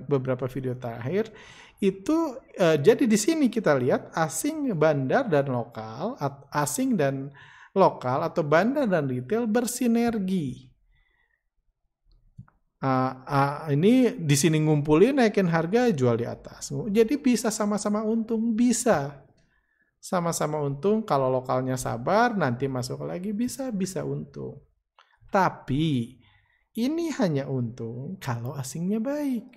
beberapa 0.05 0.45
video 0.53 0.77
terakhir 0.77 1.33
itu 1.81 2.37
uh, 2.61 2.77
jadi 2.77 3.09
di 3.09 3.17
sini 3.17 3.49
kita 3.49 3.73
lihat 3.73 4.13
asing 4.13 4.69
bandar 4.77 5.25
dan 5.29 5.49
lokal 5.49 6.17
asing 6.53 6.93
dan 6.93 7.33
lokal 7.73 8.21
atau 8.25 8.45
bandar 8.45 8.85
dan 8.85 9.09
retail 9.09 9.49
bersinergi. 9.49 10.76
Uh, 12.77 13.13
uh, 13.25 13.73
ini 13.73 14.13
di 14.21 14.37
sini 14.37 14.61
ngumpulin 14.61 15.17
naikin 15.17 15.49
harga 15.49 15.89
jual 15.89 16.21
di 16.21 16.29
atas. 16.29 16.71
Jadi 16.71 17.17
bisa 17.17 17.49
sama-sama 17.49 18.05
untung, 18.05 18.53
bisa. 18.53 19.25
Sama-sama 19.97 20.61
untung 20.61 21.03
kalau 21.03 21.33
lokalnya 21.33 21.75
sabar 21.75 22.37
nanti 22.37 22.69
masuk 22.69 23.09
lagi 23.09 23.33
bisa 23.33 23.73
bisa 23.73 24.05
untung. 24.05 24.61
Tapi 25.33 26.15
ini 26.77 27.09
hanya 27.17 27.49
untung 27.49 28.21
kalau 28.21 28.53
asingnya 28.53 29.01
baik. 29.01 29.49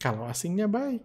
Kalau 0.00 0.24
asingnya 0.24 0.66
baik. 0.66 1.04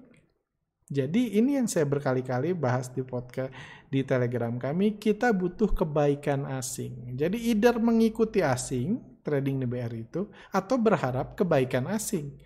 Jadi 0.91 1.39
ini 1.39 1.55
yang 1.55 1.71
saya 1.71 1.87
berkali-kali 1.87 2.51
bahas 2.51 2.91
di 2.91 2.99
podcast 2.99 3.51
di 3.87 4.03
Telegram 4.03 4.51
kami, 4.59 4.99
kita 4.99 5.31
butuh 5.31 5.71
kebaikan 5.71 6.43
asing. 6.51 7.15
Jadi 7.15 7.39
either 7.47 7.79
mengikuti 7.79 8.43
asing, 8.43 8.99
trading 9.21 9.65
NBR 9.65 9.93
itu, 9.95 10.29
atau 10.51 10.75
berharap 10.77 11.33
kebaikan 11.37 11.87
asing. 11.89 12.37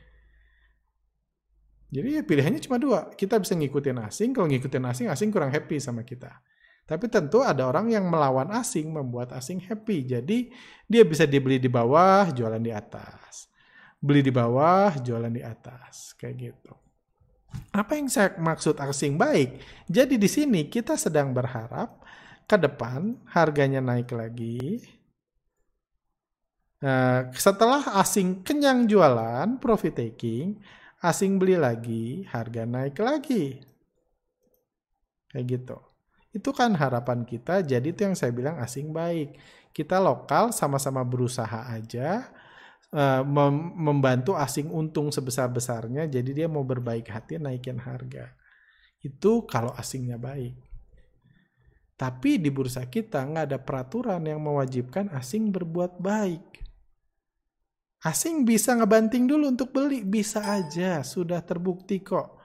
Jadi 1.90 2.20
ya 2.20 2.22
pilihannya 2.28 2.60
cuma 2.60 2.76
dua. 2.76 3.08
Kita 3.16 3.40
bisa 3.40 3.56
ngikutin 3.56 3.98
asing, 4.04 4.36
kalau 4.36 4.52
ngikutin 4.52 4.84
asing, 4.84 5.08
asing 5.08 5.30
kurang 5.32 5.54
happy 5.54 5.80
sama 5.80 6.04
kita. 6.04 6.32
Tapi 6.86 7.10
tentu 7.10 7.42
ada 7.42 7.66
orang 7.66 7.90
yang 7.90 8.06
melawan 8.06 8.54
asing, 8.54 8.94
membuat 8.94 9.34
asing 9.34 9.58
happy. 9.64 10.06
Jadi 10.06 10.54
dia 10.86 11.02
bisa 11.02 11.26
dibeli 11.26 11.58
di 11.58 11.66
bawah, 11.66 12.30
jualan 12.30 12.62
di 12.62 12.70
atas. 12.70 13.50
Beli 13.98 14.22
di 14.22 14.30
bawah, 14.30 14.94
jualan 15.02 15.34
di 15.34 15.42
atas. 15.42 16.14
Kayak 16.14 16.36
gitu. 16.38 16.74
Apa 17.74 17.98
yang 17.98 18.06
saya 18.06 18.38
maksud 18.38 18.78
asing 18.78 19.18
baik? 19.18 19.58
Jadi 19.90 20.22
di 20.22 20.30
sini 20.30 20.70
kita 20.70 20.94
sedang 20.94 21.34
berharap 21.34 22.06
ke 22.46 22.54
depan 22.60 23.18
harganya 23.34 23.82
naik 23.82 24.14
lagi. 24.14 24.86
Nah, 26.84 27.32
setelah 27.36 28.00
asing 28.02 28.44
kenyang 28.44 28.90
jualan, 28.90 29.60
profit 29.60 29.96
taking, 29.96 30.60
asing 31.00 31.40
beli 31.40 31.56
lagi, 31.56 32.28
harga 32.28 32.68
naik 32.68 33.00
lagi. 33.00 33.64
Kayak 35.32 35.46
gitu. 35.48 35.78
Itu 36.36 36.52
kan 36.52 36.76
harapan 36.76 37.24
kita, 37.24 37.64
jadi 37.64 37.88
itu 37.96 38.04
yang 38.04 38.16
saya 38.16 38.36
bilang 38.36 38.60
asing 38.60 38.92
baik. 38.92 39.40
Kita 39.72 40.00
lokal 40.04 40.52
sama-sama 40.52 41.04
berusaha 41.04 41.68
aja, 41.72 42.28
Eh, 42.96 43.24
membantu 43.76 44.40
asing 44.40 44.72
untung 44.72 45.12
sebesar-besarnya, 45.12 46.08
jadi 46.08 46.32
dia 46.32 46.48
mau 46.48 46.64
berbaik 46.64 47.12
hati 47.12 47.36
naikin 47.36 47.76
harga. 47.76 48.32
Itu 49.04 49.44
kalau 49.44 49.76
asingnya 49.76 50.16
baik. 50.16 50.56
Tapi 52.00 52.40
di 52.40 52.48
bursa 52.48 52.88
kita 52.88 53.20
nggak 53.20 53.46
ada 53.52 53.60
peraturan 53.60 54.24
yang 54.24 54.40
mewajibkan 54.40 55.12
asing 55.12 55.52
berbuat 55.52 56.00
baik. 56.00 56.65
Asing 58.06 58.46
bisa 58.46 58.78
ngebanting 58.78 59.26
dulu 59.26 59.50
untuk 59.50 59.74
beli, 59.74 60.06
bisa 60.06 60.46
aja, 60.46 61.02
sudah 61.02 61.42
terbukti 61.42 62.06
kok. 62.06 62.38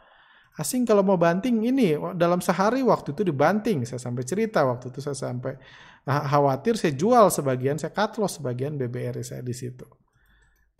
Asing 0.56 0.88
kalau 0.88 1.04
mau 1.04 1.20
banting 1.20 1.68
ini 1.68 2.00
dalam 2.16 2.40
sehari 2.40 2.80
waktu 2.80 3.12
itu 3.12 3.22
dibanting, 3.28 3.84
saya 3.84 4.00
sampai 4.00 4.24
cerita 4.24 4.64
waktu 4.64 4.88
itu 4.88 5.04
saya 5.04 5.16
sampai 5.16 5.60
khawatir 6.08 6.80
saya 6.80 6.96
jual 6.96 7.28
sebagian, 7.28 7.76
saya 7.76 7.92
cut 7.92 8.16
loss 8.16 8.40
sebagian 8.40 8.80
BBRI 8.80 9.20
saya 9.20 9.44
di 9.44 9.52
situ. 9.52 9.84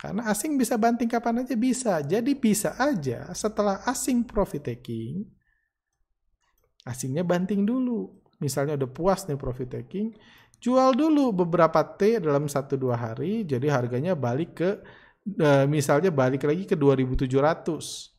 Karena 0.01 0.25
asing 0.33 0.57
bisa 0.57 0.81
banting 0.81 1.05
kapan 1.05 1.45
aja 1.45 1.53
bisa. 1.53 2.01
Jadi 2.01 2.33
bisa 2.33 2.73
aja 2.73 3.29
setelah 3.37 3.85
asing 3.85 4.25
profit 4.25 4.65
taking, 4.65 5.29
asingnya 6.89 7.21
banting 7.21 7.69
dulu. 7.69 8.09
Misalnya 8.41 8.73
udah 8.73 8.89
puas 8.89 9.29
nih 9.29 9.37
profit 9.37 9.69
taking, 9.69 10.17
jual 10.61 10.93
dulu 10.93 11.33
beberapa 11.33 11.81
T 11.97 12.21
dalam 12.21 12.45
1-2 12.45 12.93
hari, 12.93 13.41
jadi 13.43 13.67
harganya 13.73 14.13
balik 14.13 14.61
ke, 14.61 14.69
e, 15.25 15.65
misalnya 15.65 16.13
balik 16.13 16.45
lagi 16.45 16.69
ke 16.69 16.77
2700. 16.77 18.13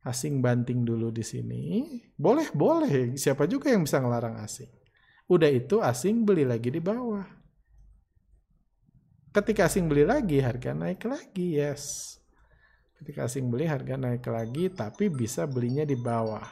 Asing 0.00 0.40
banting 0.40 0.84
dulu 0.84 1.12
di 1.12 1.24
sini, 1.24 1.84
boleh, 2.16 2.52
boleh. 2.52 3.16
Siapa 3.16 3.44
juga 3.48 3.72
yang 3.72 3.84
bisa 3.84 4.00
ngelarang 4.00 4.40
asing. 4.40 4.68
Udah 5.28 5.48
itu 5.48 5.80
asing 5.80 6.24
beli 6.24 6.44
lagi 6.44 6.72
di 6.72 6.80
bawah. 6.80 7.24
Ketika 9.30 9.68
asing 9.68 9.86
beli 9.86 10.02
lagi, 10.08 10.40
harga 10.40 10.72
naik 10.72 11.04
lagi, 11.06 11.60
yes. 11.60 12.16
Ketika 12.98 13.28
asing 13.30 13.48
beli, 13.48 13.64
harga 13.64 13.94
naik 13.96 14.26
lagi, 14.26 14.68
tapi 14.72 15.06
bisa 15.06 15.46
belinya 15.46 15.86
di 15.86 15.94
bawah. 15.96 16.44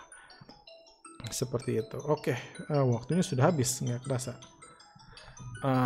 Seperti 1.27 1.83
itu. 1.83 1.99
Oke, 2.07 2.39
uh, 2.71 2.87
waktunya 2.87 3.21
sudah 3.21 3.51
habis, 3.51 3.83
nggak 3.83 4.07
kerasa. 4.07 4.39
Uh, 5.59 5.83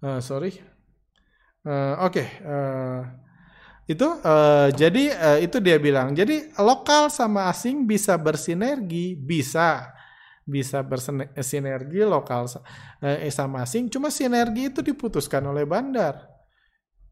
uh, 0.00 0.20
sorry. 0.24 0.56
Uh, 1.60 1.92
Oke, 2.08 2.24
okay. 2.24 2.28
uh, 2.40 3.04
itu 3.84 4.08
uh, 4.24 4.72
jadi 4.72 5.04
uh, 5.12 5.38
itu 5.44 5.60
dia 5.60 5.76
bilang. 5.76 6.16
Jadi 6.16 6.56
lokal 6.56 7.12
sama 7.12 7.52
asing 7.52 7.84
bisa 7.84 8.16
bersinergi, 8.16 9.12
bisa 9.12 9.92
bisa 10.40 10.80
bersinergi 10.80 12.00
lokal 12.00 12.48
uh, 12.48 13.28
sama 13.28 13.68
asing. 13.68 13.92
Cuma 13.92 14.08
sinergi 14.08 14.72
itu 14.72 14.80
diputuskan 14.80 15.44
oleh 15.52 15.68
bandar. 15.68 16.16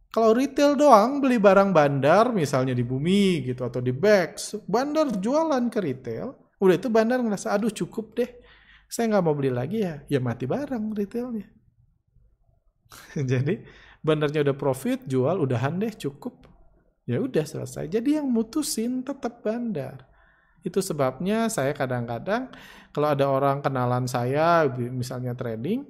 Kalau 0.08 0.32
retail 0.32 0.72
doang 0.72 1.20
beli 1.20 1.36
barang 1.36 1.76
bandar, 1.76 2.32
misalnya 2.32 2.72
di 2.72 2.80
bumi 2.80 3.44
gitu 3.44 3.68
atau 3.68 3.84
di 3.84 3.92
bags, 3.92 4.56
bandar 4.64 5.12
jualan 5.12 5.68
ke 5.68 5.76
retail, 5.84 6.32
udah 6.56 6.74
itu 6.80 6.88
bandar 6.88 7.20
ngerasa 7.20 7.52
aduh 7.52 7.68
cukup 7.68 8.16
deh, 8.16 8.30
saya 8.88 9.12
nggak 9.12 9.24
mau 9.24 9.36
beli 9.36 9.52
lagi 9.52 9.84
ya, 9.84 10.00
ya 10.08 10.18
mati 10.18 10.48
barang 10.48 10.96
retailnya. 10.96 11.48
Jadi 13.36 13.60
bandarnya 14.00 14.40
udah 14.40 14.56
profit, 14.56 15.04
jual, 15.04 15.36
udahan 15.44 15.76
deh 15.76 15.92
cukup 15.92 16.48
ya 17.08 17.24
udah 17.24 17.44
selesai. 17.48 17.88
Jadi 17.88 18.20
yang 18.20 18.28
mutusin 18.28 19.00
tetap 19.00 19.40
bandar. 19.40 20.04
Itu 20.60 20.84
sebabnya 20.84 21.48
saya 21.48 21.72
kadang-kadang 21.72 22.52
kalau 22.92 23.08
ada 23.08 23.24
orang 23.24 23.64
kenalan 23.64 24.04
saya 24.04 24.68
misalnya 24.92 25.32
trading 25.32 25.88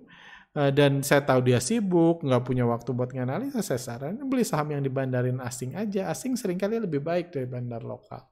eh, 0.55 0.71
dan 0.71 1.03
saya 1.03 1.27
tahu 1.27 1.43
dia 1.43 1.59
sibuk, 1.59 2.23
nggak 2.23 2.47
punya 2.47 2.63
waktu 2.71 2.95
buat 2.95 3.11
nganalisa, 3.11 3.67
saya 3.67 3.83
saranin 3.83 4.23
beli 4.31 4.47
saham 4.47 4.71
yang 4.71 4.83
dibandarin 4.87 5.43
asing 5.43 5.75
aja. 5.75 6.07
Asing 6.07 6.39
sering 6.39 6.57
kali 6.57 6.79
lebih 6.79 7.03
baik 7.03 7.35
dari 7.35 7.51
bandar 7.51 7.83
lokal. 7.83 8.23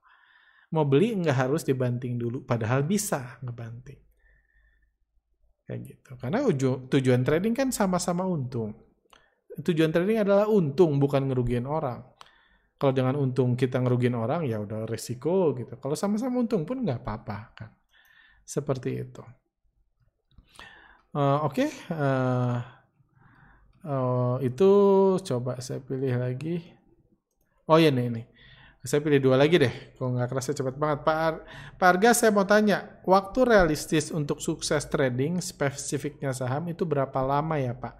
Mau 0.71 0.87
beli 0.87 1.19
nggak 1.19 1.35
harus 1.47 1.67
dibanting 1.67 2.15
dulu, 2.19 2.47
padahal 2.47 2.87
bisa 2.87 3.43
ngebanting. 3.43 4.06
Kayak 5.67 5.81
gitu. 5.83 6.11
Karena 6.17 6.39
tujuan 6.89 7.27
trading 7.27 7.53
kan 7.53 7.69
sama-sama 7.75 8.23
untung. 8.23 8.73
Tujuan 9.57 9.91
trading 9.91 10.23
adalah 10.23 10.47
untung, 10.47 11.03
bukan 11.03 11.27
ngerugiin 11.27 11.67
orang. 11.67 12.07
Kalau 12.77 12.93
dengan 12.93 13.17
untung 13.17 13.57
kita 13.57 13.81
ngerugin 13.81 14.13
orang 14.13 14.45
ya 14.45 14.61
udah 14.61 14.85
resiko 14.85 15.57
gitu. 15.57 15.81
Kalau 15.81 15.97
sama-sama 15.97 16.45
untung 16.45 16.69
pun 16.69 16.85
nggak 16.85 17.01
apa-apa 17.01 17.39
kan. 17.57 17.71
Seperti 18.45 19.01
itu. 19.01 19.25
Uh, 21.17 21.41
Oke, 21.49 21.65
okay. 21.65 21.69
uh, 21.97 22.61
eh, 23.81 23.89
uh, 23.89 24.37
itu 24.45 24.71
coba 25.25 25.57
saya 25.65 25.81
pilih 25.81 26.13
lagi. 26.21 26.61
Oh 27.65 27.81
nih 27.81 28.13
ini. 28.13 28.23
Saya 28.87 29.03
pilih 29.03 29.19
dua 29.19 29.37
lagi 29.37 29.59
deh. 29.59 29.99
Kalau 29.99 30.15
nggak 30.15 30.31
kerasa 30.31 30.55
cepat 30.55 30.79
banget. 30.79 31.03
Pak, 31.03 31.17
Ar 31.19 31.35
Pak 31.75 31.89
Arga 31.91 32.11
saya 32.15 32.31
mau 32.31 32.47
tanya, 32.47 33.03
waktu 33.03 33.43
realistis 33.43 34.15
untuk 34.15 34.39
sukses 34.39 34.87
trading 34.87 35.43
spesifiknya 35.43 36.31
saham 36.31 36.71
itu 36.71 36.87
berapa 36.87 37.19
lama 37.21 37.59
ya 37.59 37.75
Pak? 37.75 37.95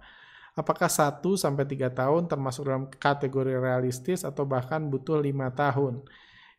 Apakah 0.57 0.89
1 0.89 1.21
sampai 1.37 1.69
3 1.69 1.93
tahun 1.93 2.25
termasuk 2.25 2.65
dalam 2.65 2.89
kategori 2.89 3.61
realistis 3.61 4.25
atau 4.25 4.41
bahkan 4.47 4.81
butuh 4.89 5.21
5 5.21 5.53
tahun? 5.53 6.01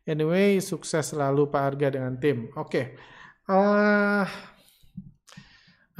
Anyway, 0.07 0.63
sukses 0.63 1.11
selalu 1.11 1.51
Pak 1.51 1.63
Arga 1.75 1.87
dengan 1.91 2.15
tim. 2.15 2.47
Oke. 2.55 2.69
Okay. 2.71 2.85
Uh, 3.49 4.23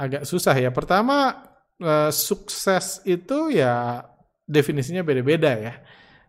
agak 0.00 0.24
susah 0.24 0.56
ya. 0.56 0.72
Pertama, 0.72 1.44
uh, 1.76 2.08
sukses 2.08 3.04
itu 3.04 3.52
ya 3.52 4.06
definisinya 4.48 5.04
beda-beda 5.04 5.52
ya. 5.60 5.74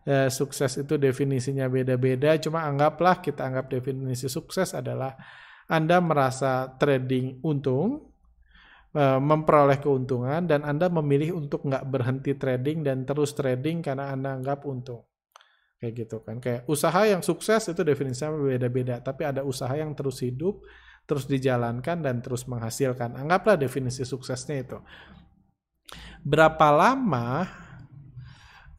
Uh, 0.02 0.26
sukses 0.26 0.82
itu 0.82 0.98
definisinya 0.98 1.70
beda-beda. 1.70 2.34
Cuma 2.42 2.66
anggaplah 2.66 3.22
kita 3.22 3.46
anggap 3.46 3.70
definisi 3.70 4.26
sukses 4.26 4.74
adalah 4.74 5.14
Anda 5.70 6.02
merasa 6.02 6.74
trading 6.74 7.38
untung, 7.46 8.12
Eh, 8.92 9.20
memperoleh 9.24 9.80
keuntungan 9.80 10.44
dan 10.44 10.68
Anda 10.68 10.92
memilih 10.92 11.40
untuk 11.40 11.64
nggak 11.64 11.88
berhenti 11.88 12.36
trading 12.36 12.84
dan 12.84 13.08
terus 13.08 13.32
trading 13.32 13.80
karena 13.80 14.12
Anda 14.12 14.36
anggap 14.36 14.68
untung. 14.68 15.08
Kayak 15.80 15.92
gitu 16.04 16.20
kan. 16.20 16.36
Kayak 16.44 16.68
usaha 16.68 17.00
yang 17.08 17.24
sukses 17.24 17.72
itu 17.72 17.80
definisinya 17.80 18.36
beda-beda, 18.36 19.00
tapi 19.00 19.24
ada 19.24 19.48
usaha 19.48 19.72
yang 19.72 19.96
terus 19.96 20.20
hidup, 20.20 20.60
terus 21.08 21.24
dijalankan 21.24 22.04
dan 22.04 22.20
terus 22.20 22.44
menghasilkan. 22.44 23.16
Anggaplah 23.16 23.56
definisi 23.56 24.04
suksesnya 24.04 24.60
itu. 24.60 24.76
Berapa 26.20 26.68
lama 26.68 27.48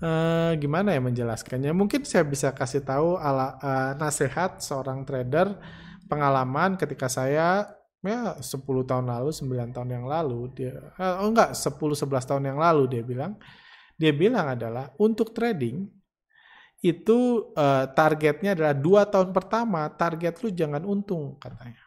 eh, 0.04 0.52
gimana 0.60 0.92
ya 0.92 1.00
menjelaskannya? 1.00 1.72
Mungkin 1.72 2.04
saya 2.04 2.28
bisa 2.28 2.52
kasih 2.52 2.84
tahu 2.84 3.16
ala 3.16 3.56
eh, 3.63 3.92
nasihat 3.96 4.60
seorang 4.60 5.08
trader 5.08 5.56
pengalaman 6.12 6.76
ketika 6.76 7.08
saya 7.08 7.72
ya 8.04 8.36
10 8.36 8.44
tahun 8.84 9.08
lalu, 9.08 9.32
9 9.32 9.72
tahun 9.72 9.89
yang 9.96 10.06
lalu 10.06 10.52
dia 10.52 10.76
eh, 11.00 11.16
oh 11.24 11.32
enggak 11.32 11.56
10 11.56 11.80
11 11.80 12.30
tahun 12.30 12.44
yang 12.52 12.60
lalu 12.60 12.84
dia 12.92 13.04
bilang 13.04 13.39
dia 13.96 14.12
bilang 14.12 14.52
adalah 14.52 14.92
untuk 15.00 15.32
trading 15.32 15.88
itu 16.84 17.48
uh, 17.56 17.88
targetnya 17.96 18.60
adalah 18.60 18.76
dua 18.76 19.08
tahun 19.08 19.32
pertama 19.32 19.88
target 19.96 20.44
lu 20.44 20.52
jangan 20.52 20.84
untung 20.84 21.39
katanya 21.39 21.80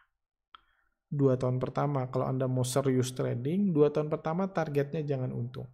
dua 1.05 1.37
tahun 1.37 1.61
pertama 1.61 2.09
kalau 2.09 2.25
anda 2.25 2.49
mau 2.49 2.65
serius 2.65 3.13
trading 3.13 3.69
dua 3.69 3.93
tahun 3.93 4.09
pertama 4.09 4.49
targetnya 4.49 5.05
jangan 5.05 5.29
untung 5.29 5.69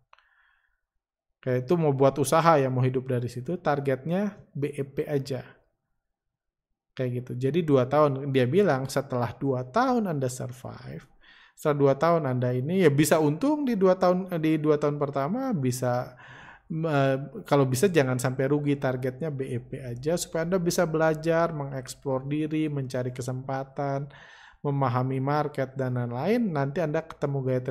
kayak 1.44 1.68
itu 1.68 1.74
mau 1.76 1.92
buat 1.92 2.16
usaha 2.16 2.56
ya 2.56 2.72
mau 2.72 2.80
hidup 2.80 3.04
dari 3.12 3.28
situ 3.28 3.60
targetnya 3.60 4.40
BEP 4.56 5.04
aja 5.04 5.44
Kayak 6.94 7.26
gitu. 7.26 7.50
Jadi 7.50 7.60
dua 7.66 7.90
tahun 7.90 8.30
dia 8.30 8.46
bilang 8.46 8.86
setelah 8.86 9.34
dua 9.34 9.66
tahun 9.66 10.14
Anda 10.14 10.30
survive, 10.30 11.02
setelah 11.58 11.78
dua 11.78 11.94
tahun 11.98 12.30
Anda 12.30 12.54
ini 12.54 12.86
ya 12.86 12.94
bisa 12.94 13.18
untung 13.18 13.66
di 13.66 13.74
dua 13.74 13.98
tahun 13.98 14.30
di 14.38 14.62
dua 14.62 14.78
tahun 14.78 15.02
pertama 15.02 15.50
bisa 15.58 16.14
kalau 17.50 17.66
bisa 17.66 17.90
jangan 17.90 18.18
sampai 18.22 18.46
rugi 18.50 18.78
targetnya 18.78 19.34
BEP 19.34 19.82
aja 19.82 20.14
supaya 20.22 20.46
Anda 20.46 20.62
bisa 20.62 20.86
belajar, 20.86 21.50
mengeksplor 21.50 22.30
diri, 22.30 22.70
mencari 22.70 23.10
kesempatan, 23.10 24.10
memahami 24.62 25.18
market 25.18 25.74
dan 25.74 25.98
lain-lain. 25.98 26.50
Nanti 26.50 26.78
Anda 26.82 27.02
ketemu 27.02 27.38
gaya 27.42 27.62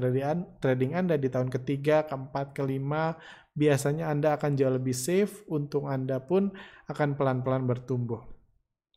trading 0.58 0.92
Anda 0.98 1.14
di 1.14 1.30
tahun 1.30 1.46
ketiga, 1.50 2.06
keempat, 2.11 2.54
kelima, 2.58 3.14
biasanya 3.52 4.08
Anda 4.08 4.36
akan 4.36 4.56
jauh 4.56 4.72
lebih 4.72 4.96
safe, 4.96 5.44
untung 5.48 5.88
Anda 5.88 6.20
pun 6.24 6.52
akan 6.88 7.14
pelan-pelan 7.16 7.68
bertumbuh 7.68 8.24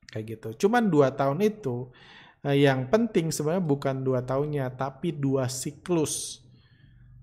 kayak 0.10 0.26
gitu. 0.40 0.68
Cuman 0.68 0.88
dua 0.88 1.12
tahun 1.12 1.44
itu 1.44 1.92
eh, 2.48 2.64
yang 2.64 2.88
penting 2.88 3.36
sebenarnya 3.36 3.64
bukan 3.64 3.96
dua 4.04 4.24
tahunnya, 4.24 4.72
tapi 4.80 5.12
dua 5.12 5.52
siklus. 5.52 6.40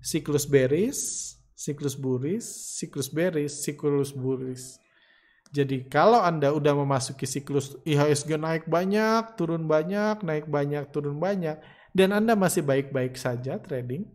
Siklus 0.03 0.43
bearish, 0.43 1.33
siklus 1.55 1.95
bullish, 1.95 2.43
siklus 2.77 3.07
bearish, 3.07 3.55
siklus 3.63 4.11
bullish. 4.11 4.77
Jadi 5.53 5.85
kalau 5.85 6.17
Anda 6.17 6.49
udah 6.49 6.73
memasuki 6.73 7.29
siklus 7.29 7.77
IHSG 7.85 8.41
naik 8.41 8.65
banyak, 8.65 9.37
turun 9.37 9.69
banyak, 9.69 10.25
naik 10.25 10.49
banyak, 10.49 10.89
turun 10.89 11.21
banyak, 11.21 11.61
dan 11.93 12.09
Anda 12.09 12.33
masih 12.33 12.65
baik-baik 12.65 13.13
saja 13.13 13.61
trading, 13.61 14.09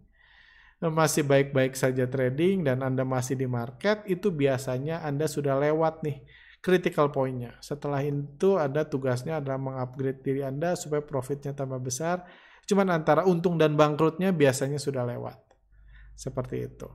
masih 0.79 1.27
baik-baik 1.27 1.75
saja 1.75 2.07
trading, 2.07 2.63
dan 2.63 2.87
Anda 2.87 3.03
masih 3.03 3.35
di 3.35 3.51
market, 3.51 4.07
itu 4.07 4.31
biasanya 4.31 5.03
Anda 5.03 5.27
sudah 5.27 5.59
lewat 5.59 6.07
nih 6.07 6.23
critical 6.59 7.11
point-nya. 7.11 7.59
Setelah 7.63 8.03
itu 8.03 8.59
ada 8.59 8.87
tugasnya 8.87 9.39
adalah 9.39 9.59
mengupgrade 9.59 10.23
diri 10.23 10.43
Anda 10.43 10.75
supaya 10.75 11.03
profitnya 11.03 11.55
tambah 11.55 11.79
besar. 11.79 12.27
Cuman 12.69 12.93
antara 12.93 13.25
untung 13.25 13.57
dan 13.57 13.79
bangkrutnya 13.79 14.35
biasanya 14.35 14.77
sudah 14.77 15.07
lewat. 15.07 15.39
Seperti 16.19 16.67
itu. 16.67 16.89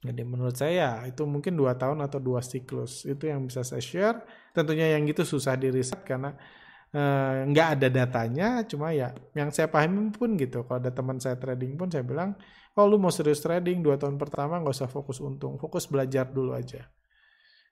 Jadi 0.00 0.22
menurut 0.24 0.56
saya 0.56 1.04
itu 1.04 1.22
mungkin 1.28 1.54
dua 1.54 1.76
tahun 1.76 2.02
atau 2.04 2.18
dua 2.18 2.42
siklus. 2.42 3.06
Itu 3.06 3.30
yang 3.30 3.46
bisa 3.46 3.64
saya 3.64 3.80
share. 3.80 4.18
Tentunya 4.52 4.92
yang 4.96 5.06
gitu 5.06 5.22
susah 5.24 5.54
di 5.56 5.70
riset 5.70 6.02
karena 6.02 6.34
eh, 6.92 7.46
nggak 7.46 7.68
ada 7.78 7.88
datanya. 7.88 8.48
Cuma 8.66 8.92
ya 8.92 9.14
yang 9.32 9.54
saya 9.54 9.70
pahami 9.70 10.12
pun 10.12 10.34
gitu. 10.36 10.66
Kalau 10.66 10.82
ada 10.82 10.90
teman 10.92 11.16
saya 11.22 11.38
trading 11.38 11.78
pun 11.78 11.88
saya 11.88 12.04
bilang, 12.04 12.34
kalau 12.72 12.86
lu 12.94 12.98
mau 13.02 13.10
serius 13.10 13.42
trading 13.42 13.82
dua 13.82 13.98
tahun 13.98 14.16
pertama 14.16 14.58
nggak 14.62 14.74
usah 14.74 14.90
fokus 14.90 15.18
untung. 15.18 15.58
Fokus 15.58 15.86
belajar 15.90 16.28
dulu 16.30 16.54
aja 16.54 16.86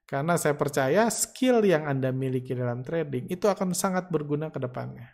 karena 0.08 0.40
saya 0.40 0.56
percaya 0.56 1.04
skill 1.12 1.60
yang 1.68 1.84
Anda 1.84 2.08
miliki 2.16 2.56
dalam 2.56 2.80
trading 2.80 3.28
itu 3.28 3.44
akan 3.44 3.76
sangat 3.76 4.08
berguna 4.08 4.48
ke 4.48 4.56
depannya. 4.56 5.12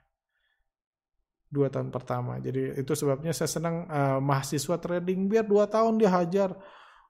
Dua 1.51 1.67
tahun 1.67 1.91
pertama. 1.91 2.39
Jadi 2.39 2.79
itu 2.79 2.95
sebabnya 2.95 3.35
saya 3.35 3.51
senang 3.51 3.91
uh, 3.91 4.23
mahasiswa 4.23 4.79
trading 4.79 5.27
biar 5.27 5.43
dua 5.43 5.67
tahun 5.67 5.99
dia 5.99 6.15
hajar. 6.15 6.55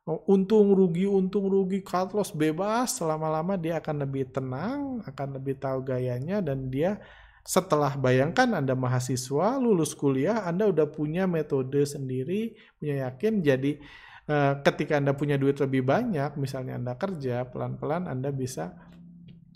Oh, 0.09 0.25
untung 0.33 0.73
rugi, 0.73 1.05
untung 1.05 1.45
rugi, 1.53 1.85
cut 1.85 2.17
loss 2.17 2.33
bebas. 2.33 2.97
Selama-lama 2.97 3.61
dia 3.61 3.77
akan 3.85 4.09
lebih 4.09 4.33
tenang, 4.33 5.05
akan 5.05 5.37
lebih 5.37 5.61
tahu 5.61 5.85
gayanya 5.85 6.41
dan 6.41 6.73
dia 6.73 6.97
setelah 7.45 7.93
bayangkan 7.95 8.57
Anda 8.57 8.73
mahasiswa, 8.73 9.61
lulus 9.61 9.93
kuliah, 9.93 10.49
Anda 10.49 10.67
udah 10.73 10.89
punya 10.89 11.29
metode 11.29 11.85
sendiri, 11.85 12.57
punya 12.81 13.07
yakin, 13.07 13.45
jadi 13.45 13.79
Eh, 14.25 14.55
ketika 14.65 14.97
Anda 14.97 15.13
punya 15.13 15.37
duit 15.37 15.61
lebih 15.61 15.85
banyak, 15.85 16.41
misalnya 16.41 16.81
Anda 16.81 16.97
kerja, 16.97 17.45
pelan-pelan 17.45 18.09
Anda 18.09 18.33
bisa 18.33 18.73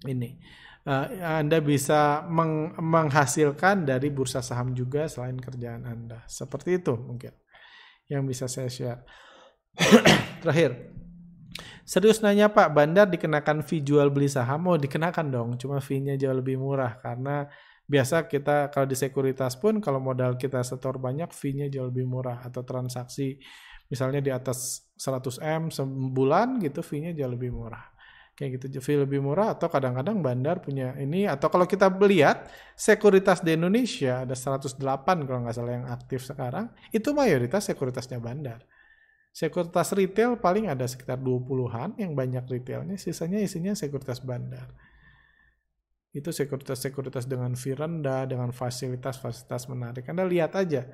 ini 0.05 0.37
uh, 0.85 1.09
Anda 1.41 1.65
bisa 1.65 2.29
meng 2.29 2.77
menghasilkan 2.77 3.89
dari 3.89 4.13
bursa 4.13 4.45
saham 4.45 4.77
juga 4.77 5.09
selain 5.09 5.41
kerjaan 5.41 5.89
Anda. 5.89 6.21
Seperti 6.29 6.85
itu 6.85 6.93
mungkin 7.01 7.33
yang 8.13 8.29
bisa 8.29 8.45
saya 8.45 8.69
share. 8.69 9.01
Terakhir, 10.45 10.93
Serius 11.89 12.21
nanya 12.21 12.53
Pak, 12.53 12.69
bandar 12.69 13.09
dikenakan 13.09 13.65
fee 13.65 13.81
jual 13.81 14.13
beli 14.13 14.29
saham? 14.29 14.69
Oh 14.69 14.77
dikenakan 14.77 15.27
dong, 15.33 15.49
cuma 15.57 15.81
fee-nya 15.81 16.21
jauh 16.21 16.37
lebih 16.37 16.61
murah 16.61 17.01
karena 17.01 17.49
biasa 17.89 18.29
kita 18.29 18.69
kalau 18.69 18.85
di 18.85 18.93
sekuritas 18.93 19.57
pun 19.57 19.81
kalau 19.81 19.97
modal 19.99 20.37
kita 20.37 20.61
setor 20.61 21.01
banyak 21.01 21.33
fee-nya 21.33 21.73
jauh 21.73 21.89
lebih 21.89 22.05
murah 22.05 22.45
atau 22.45 22.61
transaksi. 22.63 23.41
Misalnya 23.89 24.21
di 24.21 24.29
atas 24.29 24.85
100M 25.01 25.73
sebulan 25.73 26.61
gitu 26.61 26.85
fee-nya 26.85 27.17
jauh 27.17 27.33
lebih 27.33 27.49
murah. 27.57 27.81
Kayak 28.37 28.61
gitu 28.61 28.79
fee 28.79 29.01
lebih 29.03 29.19
murah 29.19 29.57
atau 29.57 29.67
kadang-kadang 29.67 30.23
bandar 30.23 30.63
punya 30.63 30.95
ini 31.01 31.27
atau 31.27 31.51
kalau 31.51 31.67
kita 31.67 31.91
lihat 31.91 32.47
sekuritas 32.79 33.43
di 33.43 33.59
Indonesia 33.59 34.23
ada 34.23 34.37
108 34.37 34.79
kalau 35.27 35.43
nggak 35.43 35.57
salah 35.57 35.75
yang 35.75 35.89
aktif 35.91 36.23
sekarang 36.23 36.71
itu 36.95 37.11
mayoritas 37.17 37.67
sekuritasnya 37.67 38.21
bandar. 38.23 38.63
Sekuritas 39.33 39.91
retail 39.97 40.39
paling 40.39 40.71
ada 40.71 40.87
sekitar 40.87 41.19
20-an 41.19 41.99
yang 41.99 42.13
banyak 42.15 42.45
retailnya 42.47 42.95
sisanya 42.95 43.43
isinya 43.43 43.75
sekuritas 43.75 44.23
bandar 44.23 44.71
itu 46.19 46.35
sekuritas-sekuritas 46.35 47.25
dengan 47.31 47.55
fee 47.55 47.79
dengan 48.27 48.51
fasilitas-fasilitas 48.51 49.71
menarik. 49.71 50.05
Anda 50.11 50.27
lihat 50.27 50.59
aja, 50.59 50.91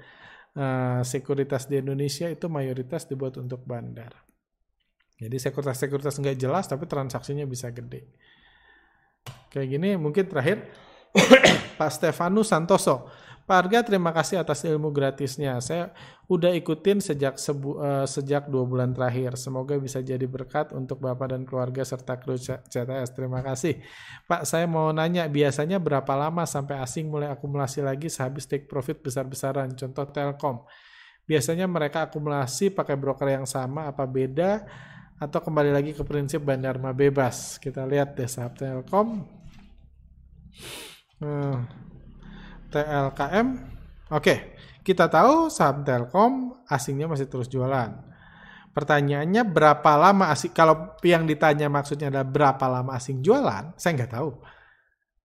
uh, 0.54 1.00
sekuritas 1.00 1.66
di 1.66 1.80
Indonesia 1.80 2.28
itu 2.28 2.46
mayoritas 2.52 3.08
dibuat 3.08 3.40
untuk 3.40 3.64
bandar. 3.64 4.12
Jadi 5.18 5.36
sekuritas-sekuritas 5.38 6.20
nggak 6.20 6.36
jelas, 6.36 6.68
tapi 6.68 6.84
transaksinya 6.84 7.46
bisa 7.46 7.70
gede. 7.70 8.10
Kayak 9.48 9.68
gini 9.78 9.88
mungkin 9.96 10.26
terakhir, 10.26 10.68
Pak 11.78 11.90
Stefanus 11.90 12.50
Santoso. 12.50 13.23
Pak 13.44 13.68
Arga, 13.68 13.84
terima 13.84 14.08
kasih 14.08 14.40
atas 14.40 14.64
ilmu 14.64 14.88
gratisnya. 14.88 15.60
Saya 15.60 15.92
udah 16.32 16.56
ikutin 16.56 17.04
sejak 17.04 17.36
sebu, 17.36 17.76
uh, 17.76 18.08
sejak 18.08 18.48
dua 18.48 18.64
bulan 18.64 18.96
terakhir. 18.96 19.36
Semoga 19.36 19.76
bisa 19.76 20.00
jadi 20.00 20.24
berkat 20.24 20.72
untuk 20.72 20.96
Bapak 21.04 21.36
dan 21.36 21.44
keluarga 21.44 21.84
serta 21.84 22.16
kru 22.16 22.40
CTS. 22.40 23.12
Terima 23.12 23.44
kasih. 23.44 23.84
Pak, 24.24 24.48
saya 24.48 24.64
mau 24.64 24.88
nanya, 24.96 25.28
biasanya 25.28 25.76
berapa 25.76 26.08
lama 26.16 26.48
sampai 26.48 26.80
asing 26.80 27.12
mulai 27.12 27.28
akumulasi 27.28 27.84
lagi 27.84 28.08
sehabis 28.08 28.48
take 28.48 28.64
profit 28.64 29.04
besar-besaran? 29.04 29.76
Contoh 29.76 30.08
Telkom. 30.08 30.64
Biasanya 31.28 31.68
mereka 31.68 32.08
akumulasi 32.08 32.72
pakai 32.72 32.96
broker 32.96 33.28
yang 33.28 33.44
sama, 33.44 33.92
apa 33.92 34.08
beda? 34.08 34.64
Atau 35.20 35.44
kembali 35.44 35.68
lagi 35.68 35.92
ke 35.92 36.00
prinsip 36.00 36.40
bandar 36.40 36.80
bebas? 36.80 37.60
Kita 37.60 37.84
lihat 37.84 38.16
deh 38.16 38.24
saham 38.24 38.56
Telkom. 38.56 39.20
Hmm. 41.20 41.84
TLKM. 42.74 43.46
Oke, 44.10 44.58
kita 44.82 45.06
tahu 45.06 45.46
saham 45.46 45.86
Telkom 45.86 46.58
asingnya 46.66 47.06
masih 47.06 47.30
terus 47.30 47.46
jualan. 47.46 47.94
Pertanyaannya 48.74 49.46
berapa 49.46 49.92
lama 49.94 50.34
asing, 50.34 50.50
kalau 50.50 50.98
yang 51.06 51.30
ditanya 51.30 51.70
maksudnya 51.70 52.10
adalah 52.10 52.26
berapa 52.26 52.66
lama 52.66 52.98
asing 52.98 53.22
jualan, 53.22 53.78
saya 53.78 53.94
nggak 53.94 54.12
tahu. 54.18 54.30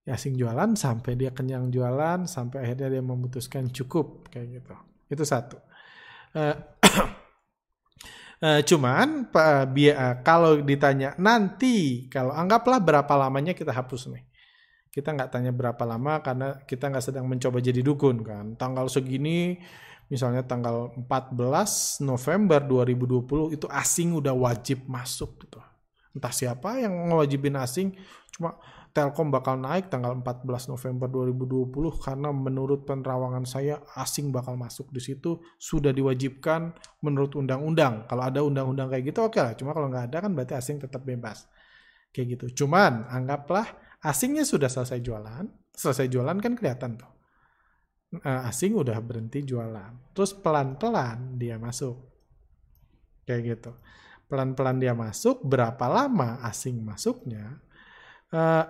Ya, 0.06 0.14
asing 0.14 0.38
jualan 0.38 0.78
sampai 0.78 1.18
dia 1.18 1.34
kenyang 1.34 1.66
jualan, 1.74 2.30
sampai 2.30 2.62
akhirnya 2.62 2.86
dia 2.94 3.02
memutuskan 3.02 3.66
cukup, 3.74 4.30
kayak 4.30 4.62
gitu. 4.62 4.74
Itu 5.10 5.26
satu. 5.26 5.58
Uh, 6.30 6.54
uh, 8.38 8.60
cuman 8.70 9.34
uh, 9.34 10.14
kalau 10.22 10.62
ditanya 10.62 11.18
nanti, 11.18 12.06
kalau 12.06 12.30
anggaplah 12.30 12.78
berapa 12.78 13.12
lamanya 13.18 13.50
kita 13.50 13.74
hapus 13.74 14.14
nih 14.14 14.29
kita 14.90 15.14
nggak 15.14 15.30
tanya 15.30 15.54
berapa 15.54 15.82
lama 15.86 16.18
karena 16.20 16.58
kita 16.66 16.90
nggak 16.90 17.04
sedang 17.04 17.26
mencoba 17.30 17.62
jadi 17.62 17.80
dukun 17.82 18.26
kan. 18.26 18.58
Tanggal 18.58 18.90
segini 18.90 19.58
misalnya 20.10 20.42
tanggal 20.42 20.90
14 21.06 22.02
November 22.02 22.58
2020 22.66 23.54
itu 23.54 23.66
asing 23.70 24.18
udah 24.18 24.34
wajib 24.34 24.82
masuk 24.90 25.46
gitu. 25.46 25.62
Entah 26.10 26.34
siapa 26.34 26.82
yang 26.82 27.06
ngewajibin 27.06 27.54
asing, 27.54 27.94
cuma 28.34 28.58
Telkom 28.90 29.30
bakal 29.30 29.54
naik 29.54 29.86
tanggal 29.86 30.18
14 30.18 30.74
November 30.74 31.06
2020 31.06 31.70
karena 32.02 32.34
menurut 32.34 32.82
penerawangan 32.82 33.46
saya 33.46 33.78
asing 33.94 34.34
bakal 34.34 34.58
masuk 34.58 34.90
di 34.90 34.98
situ 34.98 35.38
sudah 35.62 35.94
diwajibkan 35.94 36.74
menurut 36.98 37.38
undang-undang. 37.38 38.10
Kalau 38.10 38.22
ada 38.26 38.42
undang-undang 38.42 38.90
kayak 38.90 39.14
gitu 39.14 39.22
oke 39.22 39.38
okay 39.38 39.46
lah, 39.46 39.54
cuma 39.54 39.70
kalau 39.70 39.86
nggak 39.94 40.10
ada 40.10 40.26
kan 40.26 40.34
berarti 40.34 40.58
asing 40.58 40.82
tetap 40.82 41.06
bebas. 41.06 41.46
Kayak 42.10 42.34
gitu. 42.34 42.66
Cuman 42.66 43.06
anggaplah 43.06 43.70
asingnya 44.00 44.44
sudah 44.48 44.68
selesai 44.68 45.00
jualan, 45.00 45.44
selesai 45.76 46.06
jualan 46.08 46.36
kan 46.40 46.52
kelihatan 46.56 47.00
tuh. 47.00 47.12
Uh, 48.10 48.42
asing 48.50 48.74
udah 48.74 48.98
berhenti 48.98 49.46
jualan. 49.46 50.12
Terus 50.16 50.34
pelan-pelan 50.34 51.38
dia 51.38 51.60
masuk. 51.62 51.94
Kayak 53.22 53.40
gitu. 53.46 53.72
Pelan-pelan 54.26 54.82
dia 54.82 54.94
masuk, 54.94 55.42
berapa 55.46 55.86
lama 55.86 56.42
asing 56.42 56.82
masuknya? 56.82 57.62
Uh, 58.34 58.66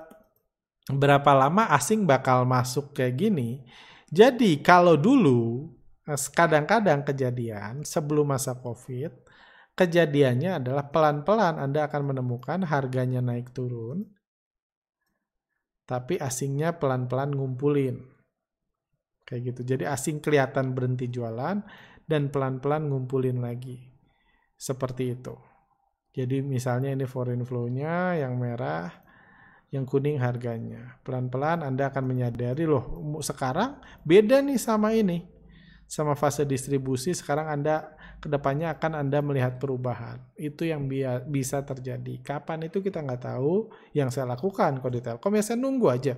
berapa 0.93 1.31
lama 1.33 1.69
asing 1.73 2.05
bakal 2.05 2.45
masuk 2.45 2.93
kayak 2.93 3.17
gini? 3.17 3.65
Jadi 4.11 4.59
kalau 4.61 4.99
dulu 4.99 5.71
eh, 6.05 6.19
kadang-kadang 6.35 7.07
kejadian 7.07 7.87
sebelum 7.87 8.35
masa 8.35 8.59
Covid, 8.59 9.15
kejadiannya 9.79 10.59
adalah 10.61 10.91
pelan-pelan 10.91 11.63
Anda 11.63 11.87
akan 11.87 12.13
menemukan 12.13 12.67
harganya 12.67 13.23
naik 13.23 13.55
turun, 13.55 14.05
tapi 15.91 16.23
asingnya 16.23 16.79
pelan-pelan 16.79 17.35
ngumpulin. 17.35 17.99
Kayak 19.27 19.43
gitu. 19.51 19.75
Jadi 19.75 19.91
asing 19.91 20.23
kelihatan 20.23 20.71
berhenti 20.71 21.11
jualan 21.11 21.67
dan 22.07 22.31
pelan-pelan 22.31 22.87
ngumpulin 22.87 23.43
lagi. 23.43 23.91
Seperti 24.55 25.19
itu. 25.19 25.35
Jadi 26.15 26.47
misalnya 26.47 26.95
ini 26.95 27.11
foreign 27.11 27.43
flow-nya 27.43 28.23
yang 28.23 28.39
merah, 28.39 28.87
yang 29.75 29.83
kuning 29.83 30.23
harganya. 30.23 30.99
Pelan-pelan 31.03 31.67
Anda 31.67 31.91
akan 31.91 32.07
menyadari 32.07 32.71
loh, 32.71 33.19
sekarang 33.23 33.83
beda 34.07 34.43
nih 34.47 34.59
sama 34.63 34.95
ini. 34.95 35.27
Sama 35.91 36.15
fase 36.15 36.47
distribusi 36.47 37.11
sekarang 37.15 37.51
Anda 37.51 37.99
ke 38.21 38.29
depannya 38.29 38.77
akan 38.77 39.01
Anda 39.01 39.25
melihat 39.25 39.57
perubahan. 39.57 40.21
Itu 40.37 40.69
yang 40.69 40.85
bisa 41.27 41.65
terjadi. 41.65 42.21
Kapan 42.21 42.69
itu 42.69 42.85
kita 42.85 43.01
nggak 43.01 43.33
tahu. 43.33 43.73
Yang 43.97 44.21
saya 44.21 44.29
lakukan 44.37 44.85
kalau 44.85 44.93
di 44.93 45.01
Telkom 45.01 45.33
ya 45.33 45.43
saya 45.43 45.57
nunggu 45.57 45.89
aja. 45.89 46.15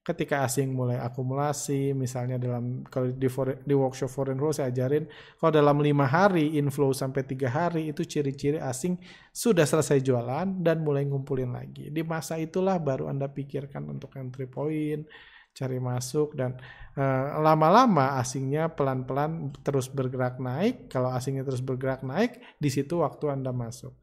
Ketika 0.00 0.48
asing 0.48 0.72
mulai 0.72 0.96
akumulasi, 0.96 1.92
misalnya 1.92 2.40
dalam 2.40 2.88
kalau 2.88 3.12
di, 3.12 3.28
for, 3.28 3.60
di 3.60 3.76
workshop 3.76 4.08
foreign 4.08 4.40
flow 4.40 4.48
saya 4.48 4.72
ajarin, 4.72 5.04
kalau 5.36 5.52
dalam 5.52 5.76
lima 5.76 6.08
hari 6.08 6.56
inflow 6.56 6.88
sampai 6.96 7.28
tiga 7.28 7.52
hari 7.52 7.92
itu 7.92 8.00
ciri-ciri 8.08 8.56
asing 8.56 8.96
sudah 9.28 9.68
selesai 9.68 10.00
jualan 10.00 10.64
dan 10.64 10.80
mulai 10.80 11.04
ngumpulin 11.04 11.52
lagi. 11.52 11.92
Di 11.92 12.00
masa 12.00 12.40
itulah 12.40 12.80
baru 12.80 13.12
Anda 13.12 13.28
pikirkan 13.28 13.92
untuk 13.92 14.16
entry 14.16 14.48
point, 14.48 15.04
cari 15.50 15.78
masuk 15.82 16.38
dan 16.38 16.56
eh, 16.96 17.26
lama-lama 17.38 18.18
asingnya 18.22 18.72
pelan-pelan 18.72 19.54
terus 19.60 19.90
bergerak 19.90 20.38
naik. 20.38 20.88
Kalau 20.88 21.10
asingnya 21.12 21.44
terus 21.46 21.62
bergerak 21.62 22.06
naik, 22.06 22.40
di 22.56 22.70
situ 22.70 23.02
waktu 23.02 23.34
Anda 23.34 23.50
masuk. 23.50 23.94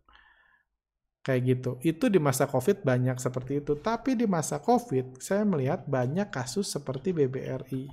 Kayak 1.23 1.41
gitu. 1.43 1.71
Itu 1.83 2.07
di 2.07 2.19
masa 2.23 2.47
Covid 2.47 2.87
banyak 2.87 3.19
seperti 3.19 3.59
itu. 3.59 3.75
Tapi 3.75 4.15
di 4.15 4.23
masa 4.23 4.63
Covid, 4.63 5.19
saya 5.19 5.43
melihat 5.43 5.83
banyak 5.83 6.31
kasus 6.31 6.71
seperti 6.71 7.11
BBRI. 7.11 7.83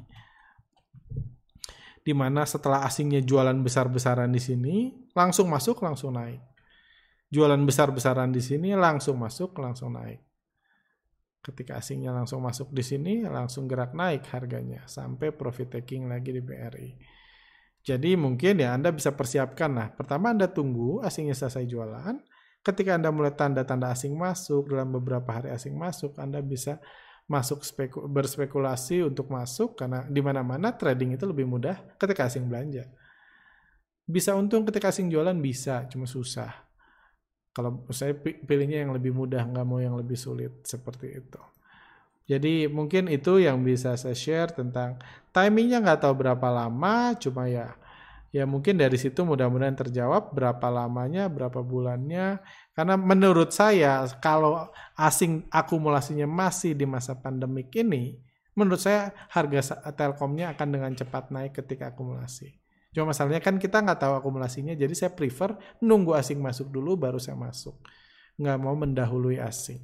Di 2.04 2.12
mana 2.12 2.44
setelah 2.44 2.84
asingnya 2.84 3.24
jualan 3.24 3.56
besar-besaran 3.64 4.30
di 4.30 4.38
sini, 4.38 4.76
langsung 5.16 5.50
masuk, 5.50 5.82
langsung 5.82 6.14
naik. 6.14 6.38
Jualan 7.32 7.58
besar-besaran 7.66 8.30
di 8.30 8.38
sini, 8.38 8.70
langsung 8.78 9.18
masuk, 9.18 9.56
langsung 9.58 9.98
naik 9.98 10.33
ketika 11.44 11.76
asingnya 11.76 12.08
langsung 12.16 12.40
masuk 12.40 12.72
di 12.72 12.80
sini 12.80 13.20
langsung 13.28 13.68
gerak 13.68 13.92
naik 13.92 14.24
harganya 14.32 14.88
sampai 14.88 15.28
profit 15.28 15.76
taking 15.76 16.08
lagi 16.08 16.32
di 16.32 16.40
BRI. 16.40 16.90
Jadi 17.84 18.16
mungkin 18.16 18.64
ya 18.64 18.72
Anda 18.72 18.88
bisa 18.96 19.12
persiapkan 19.12 19.76
lah. 19.76 19.92
Pertama 19.92 20.32
Anda 20.32 20.48
tunggu 20.48 21.04
asingnya 21.04 21.36
selesai 21.36 21.68
jualan. 21.68 22.16
Ketika 22.64 22.96
Anda 22.96 23.12
mulai 23.12 23.36
tanda-tanda 23.36 23.92
asing 23.92 24.16
masuk 24.16 24.72
dalam 24.72 24.88
beberapa 24.88 25.28
hari 25.36 25.52
asing 25.52 25.76
masuk, 25.76 26.16
Anda 26.16 26.40
bisa 26.40 26.80
masuk 27.28 27.60
speku, 27.60 28.08
berspekulasi 28.08 29.04
untuk 29.04 29.28
masuk 29.28 29.76
karena 29.76 30.08
di 30.08 30.24
mana-mana 30.24 30.72
trading 30.72 31.12
itu 31.20 31.28
lebih 31.28 31.44
mudah 31.44 31.76
ketika 32.00 32.24
asing 32.24 32.48
belanja. 32.48 32.88
Bisa 34.08 34.32
untung 34.32 34.64
ketika 34.64 34.88
asing 34.88 35.12
jualan 35.12 35.36
bisa, 35.36 35.84
cuma 35.92 36.08
susah. 36.08 36.52
Kalau 37.54 37.86
saya 37.94 38.18
pilihnya 38.18 38.82
yang 38.82 38.92
lebih 38.92 39.14
mudah, 39.14 39.46
nggak 39.46 39.66
mau 39.66 39.78
yang 39.78 39.94
lebih 39.94 40.18
sulit 40.18 40.50
seperti 40.66 41.22
itu. 41.22 41.40
Jadi 42.26 42.66
mungkin 42.66 43.06
itu 43.06 43.38
yang 43.38 43.62
bisa 43.62 43.94
saya 43.94 44.16
share 44.16 44.50
tentang 44.50 44.98
timingnya 45.30 45.78
nggak 45.84 46.02
tahu 46.02 46.24
berapa 46.24 46.48
lama, 46.50 47.14
cuma 47.20 47.46
ya 47.46 47.76
ya 48.34 48.42
mungkin 48.50 48.74
dari 48.74 48.98
situ 48.98 49.22
mudah-mudahan 49.22 49.78
terjawab 49.78 50.34
berapa 50.34 50.66
lamanya, 50.66 51.30
berapa 51.30 51.62
bulannya. 51.62 52.42
Karena 52.74 52.98
menurut 52.98 53.54
saya 53.54 54.02
kalau 54.18 54.66
asing 54.98 55.46
akumulasinya 55.52 56.26
masih 56.26 56.74
di 56.74 56.88
masa 56.90 57.14
pandemik 57.14 57.70
ini, 57.78 58.18
menurut 58.58 58.82
saya 58.82 59.14
harga 59.30 59.78
telkomnya 59.94 60.58
akan 60.58 60.68
dengan 60.74 60.92
cepat 60.98 61.30
naik 61.30 61.54
ketika 61.62 61.94
akumulasi. 61.94 62.63
Cuma 62.94 63.10
masalahnya 63.10 63.42
kan 63.42 63.58
kita 63.58 63.82
nggak 63.82 63.98
tahu 63.98 64.14
akumulasinya, 64.22 64.78
jadi 64.78 64.94
saya 64.94 65.10
prefer 65.10 65.58
nunggu 65.82 66.14
asing 66.14 66.38
masuk 66.38 66.70
dulu 66.70 66.94
baru 66.94 67.18
saya 67.18 67.34
masuk. 67.34 67.74
Nggak 68.38 68.58
mau 68.62 68.78
mendahului 68.78 69.42
asing. 69.42 69.82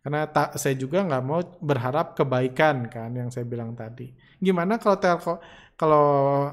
Karena 0.00 0.28
tak, 0.28 0.56
saya 0.60 0.76
juga 0.76 1.04
nggak 1.04 1.24
mau 1.24 1.40
berharap 1.60 2.12
kebaikan 2.16 2.88
kan 2.92 3.12
yang 3.16 3.32
saya 3.32 3.48
bilang 3.48 3.72
tadi. 3.72 4.12
Gimana 4.40 4.76
kalau 4.76 4.96
telkom 5.00 5.36
kalau 5.80 6.04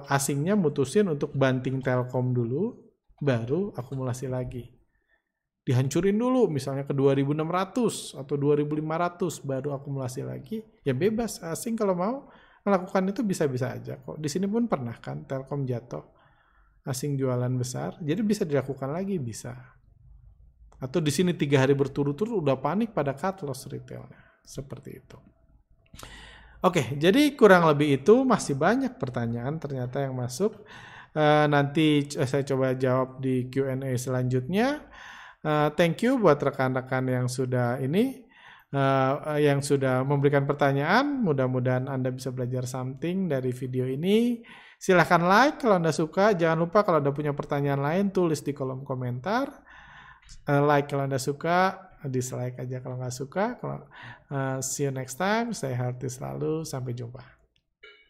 asingnya 0.08 0.56
mutusin 0.56 1.12
untuk 1.12 1.36
banting 1.36 1.84
telkom 1.84 2.32
dulu, 2.32 2.80
baru 3.20 3.76
akumulasi 3.76 4.32
lagi. 4.32 4.72
Dihancurin 5.68 6.16
dulu 6.16 6.48
misalnya 6.48 6.88
ke 6.88 6.96
2600 6.96 8.16
atau 8.16 8.36
2500 8.40 9.44
baru 9.44 9.76
akumulasi 9.76 10.24
lagi. 10.24 10.64
Ya 10.88 10.96
bebas 10.96 11.44
asing 11.44 11.76
kalau 11.76 11.92
mau 11.92 12.32
melakukan 12.68 13.08
itu 13.08 13.24
bisa-bisa 13.24 13.72
aja 13.72 13.96
kok. 13.96 14.20
Di 14.20 14.28
sini 14.28 14.44
pun 14.52 14.68
pernah 14.68 15.00
kan 15.00 15.24
telkom 15.24 15.64
jatuh 15.64 16.04
asing 16.84 17.16
jualan 17.16 17.52
besar, 17.56 17.96
jadi 18.04 18.20
bisa 18.24 18.44
dilakukan 18.44 18.92
lagi 18.92 19.16
bisa. 19.20 19.56
Atau 20.78 21.00
di 21.00 21.10
sini 21.10 21.32
tiga 21.36 21.64
hari 21.64 21.74
berturut-turut 21.74 22.44
udah 22.44 22.60
panik 22.60 22.92
pada 22.92 23.16
cut 23.16 23.44
loss 23.48 23.68
retailnya. 23.68 24.24
Seperti 24.44 24.90
itu. 24.96 25.18
Oke, 26.64 26.98
jadi 26.98 27.38
kurang 27.38 27.70
lebih 27.70 28.02
itu 28.02 28.24
masih 28.24 28.58
banyak 28.58 28.98
pertanyaan 28.98 29.62
ternyata 29.62 30.04
yang 30.04 30.16
masuk. 30.18 30.64
Uh, 31.14 31.46
nanti 31.50 32.06
saya 32.10 32.46
coba 32.46 32.78
jawab 32.78 33.22
di 33.22 33.50
Q&A 33.50 33.94
selanjutnya. 33.98 34.86
Uh, 35.42 35.70
thank 35.74 36.02
you 36.06 36.18
buat 36.18 36.42
rekan-rekan 36.42 37.06
yang 37.10 37.28
sudah 37.30 37.78
ini, 37.82 38.27
uh, 38.74 39.38
yang 39.40 39.64
sudah 39.64 40.04
memberikan 40.04 40.44
pertanyaan. 40.44 41.24
Mudah-mudahan 41.24 41.88
Anda 41.88 42.12
bisa 42.12 42.34
belajar 42.34 42.68
something 42.68 43.32
dari 43.32 43.52
video 43.56 43.88
ini. 43.88 44.42
Silahkan 44.78 45.22
like 45.24 45.62
kalau 45.62 45.80
Anda 45.80 45.94
suka. 45.94 46.34
Jangan 46.34 46.58
lupa 46.58 46.84
kalau 46.84 47.00
Anda 47.00 47.14
punya 47.14 47.32
pertanyaan 47.32 47.82
lain, 47.82 48.06
tulis 48.10 48.42
di 48.44 48.52
kolom 48.52 48.84
komentar. 48.84 49.50
Uh, 50.44 50.64
like 50.66 50.92
kalau 50.92 51.08
Anda 51.08 51.22
suka, 51.22 51.88
dislike 52.06 52.60
aja 52.60 52.84
kalau 52.84 53.00
nggak 53.00 53.16
suka. 53.16 53.56
Kalau 53.58 53.88
uh, 54.34 54.58
see 54.60 54.88
you 54.88 54.94
next 54.94 55.16
time, 55.16 55.56
saya 55.56 55.78
Harti 55.78 56.12
selalu, 56.12 56.68
sampai 56.68 56.94
jumpa. 56.94 57.37